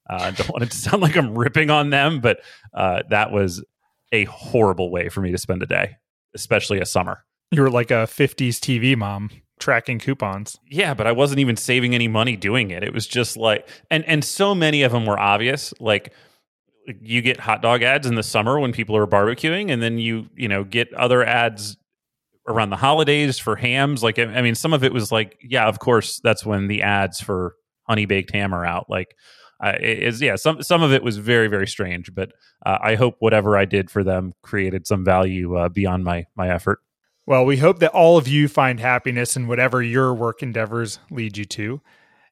Uh, 0.09 0.19
I 0.21 0.31
don't 0.31 0.49
want 0.49 0.63
it 0.63 0.71
to 0.71 0.77
sound 0.77 1.01
like 1.01 1.15
I'm 1.15 1.37
ripping 1.37 1.69
on 1.69 1.89
them, 1.89 2.19
but 2.19 2.39
uh, 2.73 3.03
that 3.09 3.31
was 3.31 3.63
a 4.11 4.25
horrible 4.25 4.89
way 4.89 5.09
for 5.09 5.21
me 5.21 5.31
to 5.31 5.37
spend 5.37 5.63
a 5.63 5.65
day, 5.65 5.97
especially 6.33 6.79
a 6.79 6.85
summer. 6.85 7.25
You 7.51 7.61
were 7.61 7.69
like 7.69 7.91
a 7.91 8.05
50s 8.05 8.59
TV 8.59 8.97
mom 8.97 9.29
tracking 9.59 9.99
coupons. 9.99 10.59
Yeah, 10.69 10.93
but 10.93 11.07
I 11.07 11.11
wasn't 11.11 11.39
even 11.39 11.55
saving 11.55 11.95
any 11.95 12.07
money 12.07 12.35
doing 12.35 12.71
it. 12.71 12.83
It 12.83 12.93
was 12.93 13.07
just 13.07 13.37
like 13.37 13.67
and 13.89 14.03
and 14.05 14.23
so 14.23 14.53
many 14.53 14.83
of 14.83 14.91
them 14.91 15.05
were 15.05 15.19
obvious. 15.19 15.73
Like 15.79 16.13
you 17.01 17.21
get 17.21 17.39
hot 17.39 17.61
dog 17.61 17.83
ads 17.83 18.07
in 18.07 18.15
the 18.15 18.23
summer 18.23 18.59
when 18.59 18.71
people 18.71 18.95
are 18.95 19.07
barbecuing 19.07 19.71
and 19.71 19.81
then 19.81 19.97
you, 19.97 20.27
you 20.35 20.47
know, 20.47 20.63
get 20.63 20.93
other 20.93 21.23
ads 21.23 21.75
around 22.47 22.69
the 22.69 22.77
holidays 22.77 23.37
for 23.37 23.55
hams. 23.55 24.03
Like 24.03 24.19
I 24.19 24.41
mean 24.41 24.55
some 24.55 24.73
of 24.73 24.83
it 24.83 24.93
was 24.93 25.11
like, 25.11 25.37
yeah, 25.41 25.67
of 25.67 25.79
course 25.79 26.19
that's 26.23 26.45
when 26.45 26.67
the 26.67 26.83
ads 26.83 27.19
for 27.19 27.55
honey 27.83 28.05
baked 28.05 28.31
ham 28.33 28.53
are 28.53 28.65
out. 28.65 28.85
Like 28.89 29.15
uh, 29.63 29.73
is 29.81 30.21
yeah 30.21 30.35
some 30.35 30.61
some 30.61 30.83
of 30.83 30.93
it 30.93 31.01
was 31.01 31.17
very 31.17 31.47
very 31.47 31.67
strange 31.67 32.13
but 32.13 32.31
uh, 32.65 32.77
i 32.81 32.93
hope 32.93 33.15
whatever 33.19 33.57
i 33.57 33.65
did 33.65 33.89
for 33.89 34.03
them 34.03 34.33
created 34.43 34.85
some 34.85 35.03
value 35.03 35.55
uh, 35.55 35.67
beyond 35.67 36.03
my 36.03 36.25
my 36.35 36.49
effort 36.49 36.79
well, 37.27 37.45
we 37.45 37.57
hope 37.57 37.79
that 37.79 37.91
all 37.91 38.17
of 38.17 38.25
you 38.27 38.47
find 38.47 38.79
happiness 38.79 39.35
in 39.35 39.47
whatever 39.47 39.83
your 39.83 40.13
work 40.13 40.41
endeavors 40.41 40.99
lead 41.11 41.37
you 41.37 41.43
to. 41.43 41.81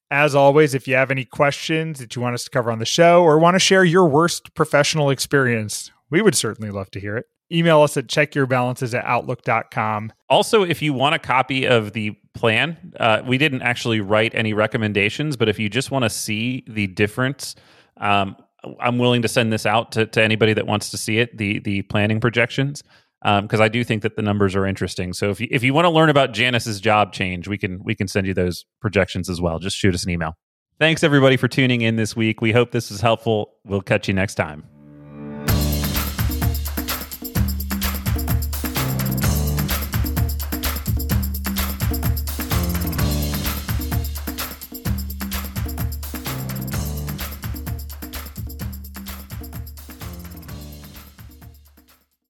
As 0.10 0.34
always, 0.34 0.74
if 0.74 0.88
you 0.88 0.96
have 0.96 1.12
any 1.12 1.26
questions 1.26 2.00
that 2.00 2.16
you 2.16 2.22
want 2.22 2.34
us 2.34 2.46
to 2.46 2.50
cover 2.50 2.72
on 2.72 2.80
the 2.80 2.86
show 2.86 3.22
or 3.22 3.38
want 3.38 3.56
to 3.56 3.60
share 3.60 3.84
your 3.84 4.08
worst 4.08 4.54
professional 4.54 5.10
experience, 5.10 5.92
we 6.10 6.22
would 6.22 6.34
certainly 6.34 6.72
love 6.72 6.90
to 6.92 7.02
hear 7.02 7.18
it. 7.18 7.26
Email 7.52 7.82
us 7.82 7.98
at 7.98 8.08
checkyourbalances 8.08 8.98
at 8.98 9.04
outlook.com. 9.04 10.14
Also, 10.30 10.64
if 10.64 10.82
you 10.82 10.94
want 10.94 11.14
a 11.14 11.20
copy 11.20 11.68
of 11.68 11.92
the 11.92 12.12
plan, 12.34 12.94
uh, 12.98 13.22
we 13.28 13.38
didn't 13.38 13.64
actually 13.64 14.00
write 14.00 14.34
any 14.34 14.54
recommendations, 14.54 15.36
but 15.36 15.50
if 15.50 15.60
you 15.60 15.68
just 15.68 15.92
want 15.92 16.04
to 16.04 16.10
see 16.10 16.64
the 16.70 16.88
difference, 16.88 17.56
um, 17.98 18.38
I'm 18.80 18.98
willing 18.98 19.22
to 19.24 19.28
send 19.28 19.52
this 19.52 19.66
out 19.66 19.92
to, 19.92 20.06
to 20.06 20.24
anybody 20.24 20.54
that 20.54 20.66
wants 20.66 20.90
to 20.92 20.98
see 20.98 21.20
it, 21.20 21.38
the 21.38 21.60
the 21.60 21.84
planning 21.84 22.20
projections 22.20 22.82
because 23.26 23.60
um, 23.60 23.64
I 23.64 23.70
do 23.70 23.84
think 23.84 24.04
that 24.04 24.16
the 24.16 24.22
numbers 24.22 24.56
are 24.56 24.68
interesting. 24.68 25.12
So 25.12 25.32
if 25.32 25.42
you, 25.42 25.48
if 25.50 25.64
you 25.64 25.74
want 25.74 25.86
to 25.86 25.90
learn 25.90 26.10
about 26.10 26.32
Janice's 26.32 26.80
job 26.80 27.12
change, 27.12 27.48
we 27.48 27.58
can 27.58 27.84
we 27.84 27.96
can 27.96 28.08
send 28.08 28.28
you 28.28 28.36
those 28.36 28.66
projections 28.82 29.30
as 29.30 29.42
well. 29.42 29.58
Just 29.58 29.78
shoot 29.78 29.96
us 29.96 30.04
an 30.04 30.12
email. 30.12 30.38
Thanks 30.78 31.04
everybody 31.04 31.38
for 31.38 31.48
tuning 31.48 31.82
in 31.82 31.96
this 31.96 32.16
week. 32.16 32.42
We 32.42 32.52
hope 32.52 32.72
this 32.72 32.92
is 32.92 33.02
helpful. 33.02 33.54
We'll 33.66 33.82
catch 33.82 34.08
you 34.08 34.14
next 34.14 34.36
time. 34.36 34.75